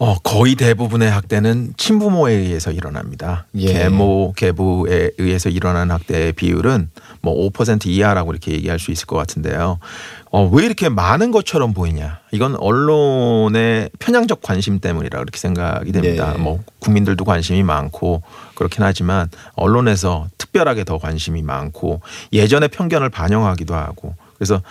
어, 0.00 0.16
거의 0.20 0.54
대부분의 0.54 1.10
학대는 1.10 1.74
친부모에 1.76 2.32
의해서 2.32 2.70
일어납니다. 2.70 3.46
예. 3.56 3.72
계모, 3.72 4.32
계부에 4.36 5.10
의해서 5.18 5.48
일어나는 5.48 5.90
학대의 5.92 6.34
비율은 6.34 6.90
뭐 7.20 7.50
5% 7.50 7.86
이하라고 7.86 8.30
이렇게 8.30 8.52
얘기할 8.52 8.78
수 8.78 8.92
있을 8.92 9.06
것 9.06 9.16
같은데요. 9.16 9.80
어, 10.30 10.48
왜 10.52 10.66
이렇게 10.66 10.88
많은 10.88 11.32
것처럼 11.32 11.74
보이냐? 11.74 12.20
이건 12.30 12.54
언론의 12.54 13.90
편향적 13.98 14.40
관심 14.40 14.78
때문이라 14.78 15.18
그렇게 15.18 15.38
생각이 15.38 15.90
됩니다. 15.90 16.32
네. 16.32 16.38
뭐 16.38 16.62
국민들도 16.78 17.24
관심이 17.24 17.64
많고 17.64 18.22
그렇긴 18.54 18.84
하지만 18.84 19.28
언론에서 19.56 20.28
특별하게 20.38 20.84
더 20.84 20.98
관심이 20.98 21.42
많고 21.42 22.02
예전의 22.32 22.68
편견을 22.68 23.10
반영하기도 23.10 23.74
하고 23.74 24.14
그래서 24.36 24.62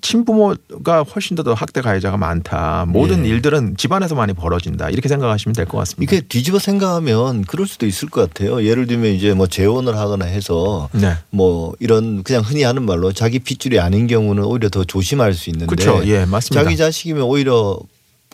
친부모가 0.00 1.02
훨씬 1.02 1.36
더 1.36 1.54
학대 1.54 1.80
가해자가 1.80 2.16
많다. 2.16 2.84
모든 2.88 3.24
예. 3.24 3.28
일들은 3.30 3.76
집안에서 3.76 4.14
많이 4.14 4.32
벌어진다. 4.32 4.90
이렇게 4.90 5.08
생각하시면 5.08 5.54
될 5.54 5.66
것 5.66 5.78
같습니다. 5.78 6.02
이게 6.16 6.20
뒤집어 6.26 6.58
생각하면 6.58 7.42
그럴 7.42 7.66
수도 7.66 7.86
있을 7.86 8.08
것 8.08 8.28
같아요. 8.32 8.64
예를 8.64 8.86
들면 8.86 9.12
이제 9.12 9.34
뭐 9.34 9.46
재혼을 9.46 9.96
하거나 9.96 10.24
해서 10.26 10.88
네. 10.92 11.14
뭐 11.30 11.74
이런 11.80 12.22
그냥 12.22 12.42
흔히 12.42 12.62
하는 12.62 12.84
말로 12.84 13.12
자기 13.12 13.38
핏줄이 13.38 13.78
아닌 13.80 14.06
경우는 14.06 14.44
오히려 14.44 14.68
더 14.68 14.84
조심할 14.84 15.34
수 15.34 15.50
있는데 15.50 15.66
그렇죠. 15.74 16.06
예, 16.06 16.24
맞습니다. 16.24 16.62
자기 16.62 16.76
자식이면 16.76 17.22
오히려 17.22 17.78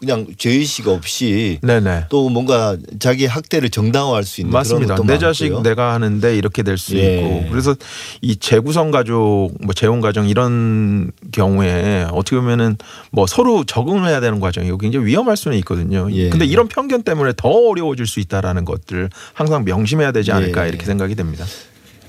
그냥 0.03 0.27
죄의식 0.37 0.89
없이 0.89 1.61
네네. 1.63 2.07
또 2.09 2.29
뭔가 2.29 2.77
자기 2.99 3.25
학대를 3.27 3.71
정당화할 3.71 4.25
수 4.25 4.41
있는 4.41 4.53
맞습니다. 4.53 4.97
내 4.97 4.99
많고요. 4.99 5.19
자식 5.21 5.63
내가 5.63 5.95
하는데 5.95 6.37
이렇게 6.37 6.65
될수 6.65 6.97
예. 6.97 7.19
있고 7.19 7.47
그래서 7.51 7.77
이 8.21 8.35
재구성 8.35 8.91
가족, 8.91 9.51
뭐 9.61 9.73
재혼 9.73 10.01
가정 10.01 10.29
이런 10.29 11.13
경우에 11.31 12.05
어떻게 12.11 12.35
보면은 12.35 12.79
뭐 13.13 13.29
서로 13.29 13.63
적응을 13.63 14.09
해야 14.09 14.19
되는 14.19 14.41
과정이고 14.41 14.77
굉장히 14.77 15.07
위험할 15.07 15.37
수는 15.37 15.57
있거든요. 15.59 16.09
예. 16.11 16.31
근데 16.31 16.47
이런 16.47 16.67
편견 16.67 17.05
때문에 17.05 17.35
더 17.37 17.49
어려워질 17.49 18.09
수 18.09 18.19
있다라는 18.19 18.65
것들 18.65 19.09
항상 19.35 19.65
명심해야 19.65 20.11
되지 20.11 20.33
않을까 20.33 20.65
예. 20.65 20.71
이렇게 20.71 20.85
생각이 20.85 21.15
됩니다. 21.15 21.45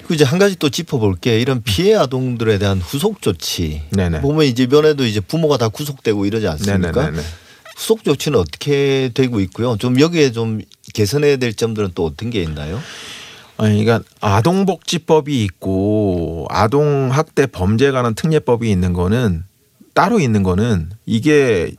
그 0.08 0.16
이제 0.16 0.24
한 0.24 0.40
가지 0.40 0.56
또 0.58 0.70
짚어볼 0.70 1.18
게 1.18 1.40
이런 1.40 1.62
피해 1.62 1.94
아동들에 1.94 2.58
대한 2.58 2.80
후속 2.80 3.22
조치 3.22 3.84
네네. 3.92 4.22
보면 4.22 4.46
이제 4.48 4.66
면에도 4.66 5.06
이제 5.06 5.20
부모가 5.20 5.58
다 5.58 5.70
구속되고 5.70 6.26
이러지 6.26 6.48
않습니까? 6.48 6.92
네네네. 6.92 7.22
후속 7.76 8.04
조치는 8.04 8.40
어떻게 8.40 9.10
되고 9.14 9.40
있고요. 9.42 9.78
좀 9.78 10.00
여기에 10.00 10.32
좀 10.32 10.62
개선해야 10.94 11.38
될 11.38 11.54
점들은 11.54 11.92
또 11.96 12.06
어떤 12.06 12.30
게 12.30 12.42
있나요? 12.42 12.80
아니, 13.58 13.84
그러니까 13.84 14.08
아동복지법이 14.22 15.44
있고 15.46 16.48
아동 16.50 17.10
학대 17.12 17.46
범죄에 17.46 17.92
관한 17.92 18.16
특례법이 18.16 18.70
있는 18.70 18.94
거는 18.94 19.44
따로 19.94 20.20
있는 20.20 20.44
거는 20.44 20.90
이게 21.06 21.72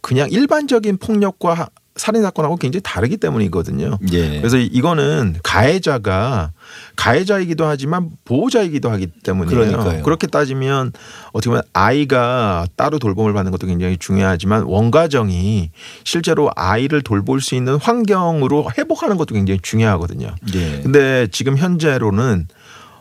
그냥 0.00 0.28
일반적인 0.30 0.96
폭력과 0.98 1.54
하- 1.54 1.68
살인 2.02 2.22
사건하고 2.22 2.56
굉장히 2.56 2.82
다르기 2.82 3.16
때문이거든요. 3.16 3.96
예. 4.12 4.38
그래서 4.38 4.56
이거는 4.56 5.36
가해자가 5.44 6.50
가해자이기도 6.96 7.64
하지만 7.64 8.10
보호자이기도 8.24 8.90
하기 8.90 9.06
때문이에요. 9.22 9.56
그러니까요. 9.56 10.02
그렇게 10.02 10.26
따지면 10.26 10.92
어떻게 11.32 11.50
보면 11.50 11.62
아이가 11.72 12.66
따로 12.74 12.98
돌봄을 12.98 13.32
받는 13.32 13.52
것도 13.52 13.68
굉장히 13.68 13.98
중요하지만 13.98 14.64
원가정이 14.64 15.70
실제로 16.02 16.50
아이를 16.56 17.02
돌볼 17.02 17.40
수 17.40 17.54
있는 17.54 17.76
환경으로 17.76 18.72
회복하는 18.76 19.16
것도 19.16 19.36
굉장히 19.36 19.60
중요하거든요. 19.62 20.34
예. 20.54 20.80
근데 20.82 21.28
지금 21.30 21.56
현재로는 21.56 22.48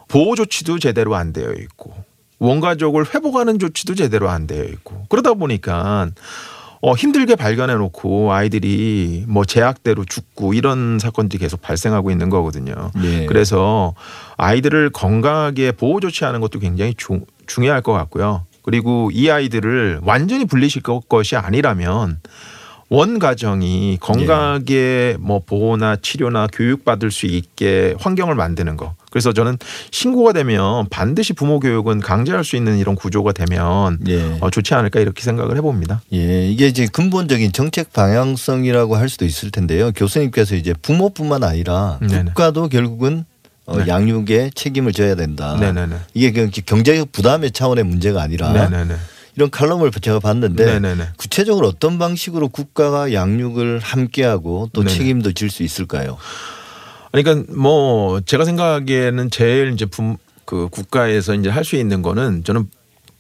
보호 0.10 0.36
조치도 0.36 0.78
제대로 0.78 1.16
안 1.16 1.34
되어 1.34 1.54
있고 1.54 1.96
원가족을 2.38 3.16
회복하는 3.16 3.58
조치도 3.58 3.96
제대로 3.96 4.30
안 4.30 4.46
되어 4.46 4.64
있고 4.66 5.06
그러다 5.10 5.34
보니까 5.34 6.10
어, 6.82 6.94
힘들게 6.94 7.36
발견해 7.36 7.76
놓고 7.76 8.34
아이들이 8.34 9.24
뭐 9.28 9.46
제약대로 9.46 10.04
죽고 10.04 10.54
이런 10.54 10.98
사건들이 11.00 11.40
계속 11.40 11.62
발생하고 11.62 12.10
있는 12.10 12.30
거거든요. 12.30 12.92
예. 13.04 13.28
그래서 13.28 13.94
아이들을 14.38 14.90
건강하게 14.90 15.74
보호 15.74 16.00
조치하는 16.00 16.42
것도 16.42 16.60
굉장히 16.60 16.96
중, 16.96 17.26
중요할 17.46 17.82
것 17.82 17.94
같고요. 17.94 18.46
그리고 18.64 19.12
이 19.14 19.30
아이들을 19.30 20.02
완전히 20.04 20.46
분리시킬 20.46 21.02
것이 21.08 21.36
아니라면 21.36 22.20
원 22.92 23.20
가정이 23.20 24.00
건강하게 24.02 25.16
뭐 25.18 25.40
보호나 25.40 25.96
치료나 25.96 26.48
교육 26.52 26.84
받을 26.84 27.10
수 27.10 27.26
있게 27.26 27.96
환경을 27.98 28.36
만드는 28.36 28.76
거. 28.76 28.96
그래서 29.10 29.32
저는 29.32 29.58
신고가 29.92 30.34
되면 30.34 30.88
반드시 30.90 31.32
부모 31.32 31.62
교육은 31.62 32.02
강제할 32.02 32.44
수 32.44 32.58
있는 32.58 32.78
이런 32.78 32.96
구조가 32.96 33.32
되면 33.32 33.98
예. 34.10 34.38
어, 34.42 34.50
좋지 34.50 34.74
않을까 34.74 35.00
이렇게 35.00 35.24
생각을 35.24 35.56
해봅니다. 35.56 36.02
예, 36.12 36.50
이게 36.50 36.68
이제 36.68 36.86
근본적인 36.92 37.54
정책 37.54 37.94
방향성이라고 37.94 38.98
할 38.98 39.08
수도 39.08 39.24
있을 39.24 39.52
텐데요. 39.52 39.94
교수님께서 39.94 40.56
이제 40.56 40.74
부모뿐만 40.74 41.46
아니라 41.46 41.98
네네. 42.02 42.26
국가도 42.26 42.68
결국은 42.68 43.24
어, 43.68 43.78
네. 43.78 43.88
양육에 43.88 44.50
책임을 44.54 44.92
져야 44.92 45.16
된다. 45.16 45.56
네네네. 45.58 45.96
이게 46.14 46.50
경제적 46.50 47.14
부담의 47.14 47.52
차원의 47.52 47.86
문제가 47.86 48.22
아니라 48.22 48.52
네네네. 48.52 48.96
이런 49.36 49.50
칼럼을 49.50 49.92
제가 49.92 50.20
봤는데 50.20 50.66
네네네. 50.66 51.10
구체적으로 51.18 51.68
어떤 51.68 51.98
방식으로 51.98 52.50
국가가 52.50 53.14
양육을 53.14 53.80
함께하고 53.80 54.70
또 54.74 54.84
네네. 54.84 54.98
책임도 54.98 55.32
질 55.34 55.50
수 55.50 55.64
있을까요? 55.64 56.18
그러니까 57.12 57.52
뭐 57.56 58.22
제가 58.22 58.46
생각하기에는 58.46 59.32
제일 59.32 59.72
이제 59.74 59.86
부, 59.86 60.18
그 60.46 60.68
국가에서 60.70 61.34
이제 61.36 61.50
할 61.50 61.64
수 61.64 61.76
있는 61.76 62.02
거는 62.02 62.44
저는 62.44 62.70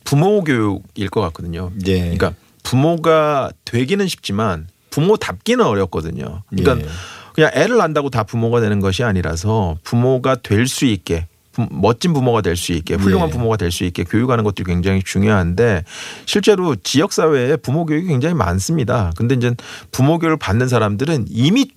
부모 0.04 0.44
교육일 0.44 1.10
것 1.10 1.22
같거든요. 1.22 1.72
예. 1.88 2.00
그러니까 2.00 2.34
부모가 2.64 3.52
되기는 3.66 4.08
쉽지만 4.08 4.68
부모답기는 4.90 5.64
어렵거든요. 5.66 6.44
그러니까 6.50 6.86
예. 6.86 6.92
그냥 7.34 7.52
애를 7.54 7.78
낳는다고 7.78 8.10
다 8.10 8.24
부모가 8.24 8.60
되는 8.60 8.80
것이 8.82 9.04
아니라서 9.04 9.78
부모가 9.84 10.36
될 10.36 10.68
수 10.68 10.86
있게 10.86 11.22
부- 11.22 11.31
멋진 11.70 12.14
부모가 12.14 12.42
될 12.42 12.56
수 12.56 12.72
있게 12.74 12.96
훌륭한 12.96 13.28
예. 13.30 13.32
부모가 13.32 13.58
될 13.58 13.72
수 13.72 13.84
있게 13.84 14.04
교육하는 14.04 14.44
것도 14.44 14.64
굉장히 14.64 15.02
중요한데 15.04 15.84
실제로 16.26 16.76
지역 16.76 17.12
사회에 17.14 17.58
부모 17.58 17.86
교육이 17.86 18.08
굉장히 18.08 18.36
많습니다. 18.36 19.12
근데 19.18 19.36
이제 19.36 19.54
부모 19.92 20.18
교육을 20.20 20.38
받는 20.38 20.68
사람들은 20.68 21.26
이미 21.30 21.70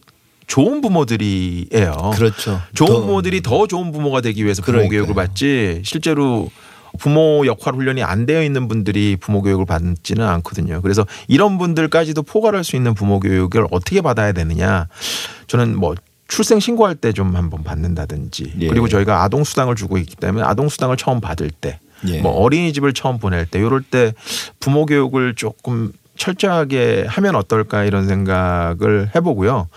좋은 0.46 0.80
부모들이에요. 0.80 2.12
그렇죠. 2.14 2.60
좋은 2.74 2.88
더- 2.88 3.00
부모들이 3.00 3.40
더 3.42 3.66
좋은 3.66 3.92
부모가 3.92 4.20
되기 4.20 4.44
위해서 4.44 4.62
부모 4.62 4.76
그러니까요. 4.76 5.00
교육을 5.00 5.14
받지 5.14 5.80
실제로 5.84 6.50
부모 6.98 7.44
역할 7.46 7.74
훈련이 7.74 8.02
안 8.04 8.24
되어 8.26 8.42
있는 8.44 8.68
분들이 8.68 9.16
부모 9.18 9.42
교육을 9.42 9.66
받지는 9.66 10.24
않거든요. 10.24 10.80
그래서 10.82 11.04
이런 11.26 11.58
분들까지도 11.58 12.22
포괄할 12.22 12.62
수 12.62 12.76
있는 12.76 12.94
부모 12.94 13.18
교육을 13.20 13.66
어떻게 13.72 14.00
받아야 14.00 14.30
되느냐. 14.32 14.86
저는 15.48 15.76
뭐 15.76 15.94
출생 16.34 16.58
신고할 16.58 16.96
때 16.96 17.12
좀 17.12 17.36
한번 17.36 17.62
받는다든지 17.62 18.54
예. 18.58 18.68
그리고 18.68 18.88
저희가 18.88 19.22
아동 19.22 19.44
수당을 19.44 19.76
주고 19.76 19.98
있기 19.98 20.16
때문에 20.16 20.44
아동 20.44 20.68
수당을 20.68 20.96
처음 20.96 21.20
받을 21.20 21.48
때 21.48 21.78
예. 22.08 22.20
뭐 22.20 22.32
어린이집을 22.32 22.92
처음 22.92 23.18
보낼 23.18 23.46
때 23.46 23.60
이럴 23.60 23.82
때 23.82 24.14
부모 24.58 24.84
교육을 24.84 25.36
조금 25.36 25.92
철저하게 26.16 27.04
하면 27.08 27.36
어떨까 27.36 27.84
이런 27.84 28.08
생각을 28.08 29.10
해보고요. 29.14 29.68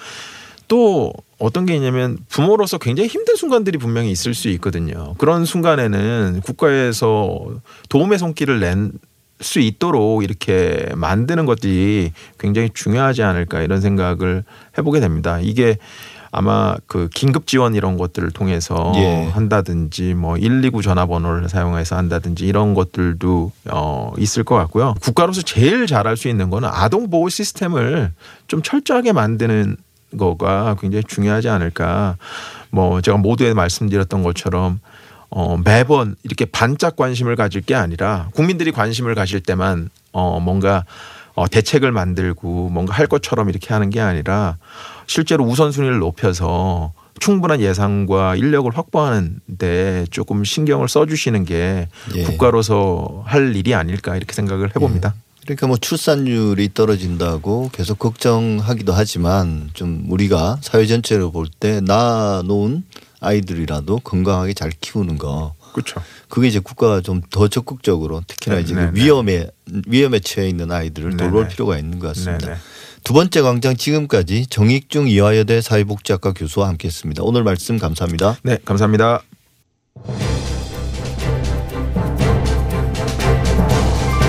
또 0.67 1.13
어떤 1.37 1.67
게 1.67 1.75
있냐면 1.75 2.17
부모로서 2.27 2.79
굉장히 2.79 3.07
힘든 3.07 3.35
순간들이 3.35 3.77
분명히 3.77 4.09
있을 4.09 4.33
수 4.33 4.49
있거든요. 4.49 5.13
그런 5.19 5.45
순간에는 5.45 6.41
국가에서 6.43 7.39
도움의 7.89 8.17
손길을 8.17 8.59
낸 8.59 8.93
수 9.39 9.59
있도록 9.59 10.23
이렇게 10.23 10.89
만드는 10.95 11.45
것들이 11.45 12.11
굉장히 12.39 12.69
중요하지 12.73 13.21
않을까 13.21 13.61
이런 13.61 13.81
생각을 13.81 14.43
해보게 14.77 14.99
됩니다. 14.99 15.39
이게 15.39 15.77
아마 16.31 16.75
그 16.87 17.09
긴급 17.13 17.47
지원 17.47 17.75
이런 17.75 17.97
것들을 17.97 18.31
통해서 18.31 18.91
예. 18.95 19.29
한다든지 19.33 20.13
뭐 20.13 20.35
129 20.35 20.81
전화번호를 20.81 21.49
사용해서 21.49 21.95
한다든지 21.95 22.45
이런 22.45 22.73
것들도 22.73 23.51
어 23.71 24.13
있을 24.17 24.43
것 24.43 24.55
같고요. 24.55 24.95
국가로서 25.01 25.41
제일 25.41 25.87
잘할 25.87 26.17
수 26.17 26.27
있는 26.27 26.49
거는 26.49 26.69
아동 26.71 27.09
보호 27.09 27.29
시스템을 27.29 28.11
좀 28.47 28.61
철저하게 28.61 29.13
만드는 29.13 29.77
거가 30.17 30.75
굉장히 30.79 31.03
중요하지 31.03 31.49
않을까. 31.49 32.17
뭐 32.69 33.01
제가 33.01 33.17
모두에 33.17 33.53
말씀드렸던 33.53 34.23
것처럼 34.23 34.79
어 35.29 35.57
매번 35.57 36.15
이렇게 36.23 36.45
반짝 36.45 36.95
관심을 36.95 37.35
가질 37.35 37.61
게 37.61 37.75
아니라 37.75 38.29
국민들이 38.33 38.71
관심을 38.71 39.15
가질 39.15 39.41
때만 39.41 39.89
어 40.11 40.39
뭔가 40.39 40.85
어, 41.37 41.47
대책을 41.47 41.91
만들고 41.91 42.69
뭔가 42.69 42.95
할 42.95 43.05
것처럼 43.05 43.47
이렇게 43.49 43.71
하는 43.71 43.91
게 43.91 44.01
아니라 44.01 44.57
실제로 45.07 45.45
우선순위를 45.45 45.99
높여서 45.99 46.93
충분한 47.19 47.61
예산과 47.61 48.35
인력을 48.35 48.71
확보하는데 48.77 50.05
조금 50.11 50.43
신경을 50.43 50.87
써주시는 50.87 51.45
게 51.45 51.87
예. 52.15 52.23
국가로서 52.23 53.23
할 53.25 53.55
일이 53.55 53.73
아닐까 53.73 54.15
이렇게 54.15 54.33
생각을 54.33 54.69
해봅니다. 54.75 55.15
그러니까 55.43 55.67
뭐 55.67 55.77
출산율이 55.77 56.73
떨어진다고 56.73 57.69
계속 57.71 57.97
걱정하기도 57.99 58.91
하지만 58.93 59.69
좀 59.73 60.05
우리가 60.09 60.57
사회 60.61 60.85
전체로 60.85 61.31
볼 61.31 61.47
때 61.59 61.79
낳아놓은 61.81 62.83
아이들이라도 63.21 63.99
건강하게 63.99 64.53
잘 64.53 64.71
키우는 64.79 65.17
거 65.17 65.55
그렇죠. 65.73 66.01
그게 66.29 66.47
이제 66.49 66.59
국가가 66.59 67.01
좀 67.01 67.21
더 67.31 67.47
적극적으로 67.47 68.21
특히나 68.27 68.57
네, 68.57 68.61
이제 68.61 68.75
네, 68.75 68.87
그 68.87 68.91
네. 68.93 69.01
위험에 69.03 69.47
위험에 69.87 70.19
처해 70.19 70.49
있는 70.49 70.71
아이들을 70.71 71.11
네, 71.11 71.17
돌볼 71.17 71.43
네. 71.47 71.49
필요가 71.49 71.77
있는 71.79 71.97
것 71.99 72.07
같습니다. 72.09 72.57
두 73.03 73.13
번째 73.13 73.41
광장 73.41 73.75
지금까지 73.75 74.47
정익중 74.47 75.07
이화여대 75.07 75.61
사회복지학과 75.61 76.33
교수와 76.33 76.67
함께했습니다. 76.69 77.23
오늘 77.23 77.43
말씀 77.43 77.77
감사합니다. 77.77 78.37
네, 78.43 78.57
감사합니다. 78.65 79.21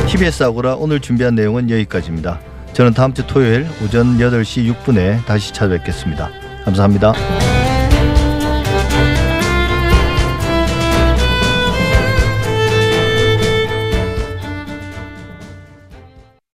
TBS 0.08 0.42
아고라 0.44 0.74
오늘 0.76 1.00
준비한 1.00 1.34
내용은 1.34 1.70
여기까지입니다. 1.70 2.40
저는 2.72 2.94
다음 2.94 3.12
주 3.12 3.26
토요일 3.26 3.66
오전 3.84 4.18
8시 4.18 4.72
6분에 4.72 5.24
다시 5.26 5.52
찾아뵙겠습니다. 5.52 6.30
감사합니다. 6.64 7.57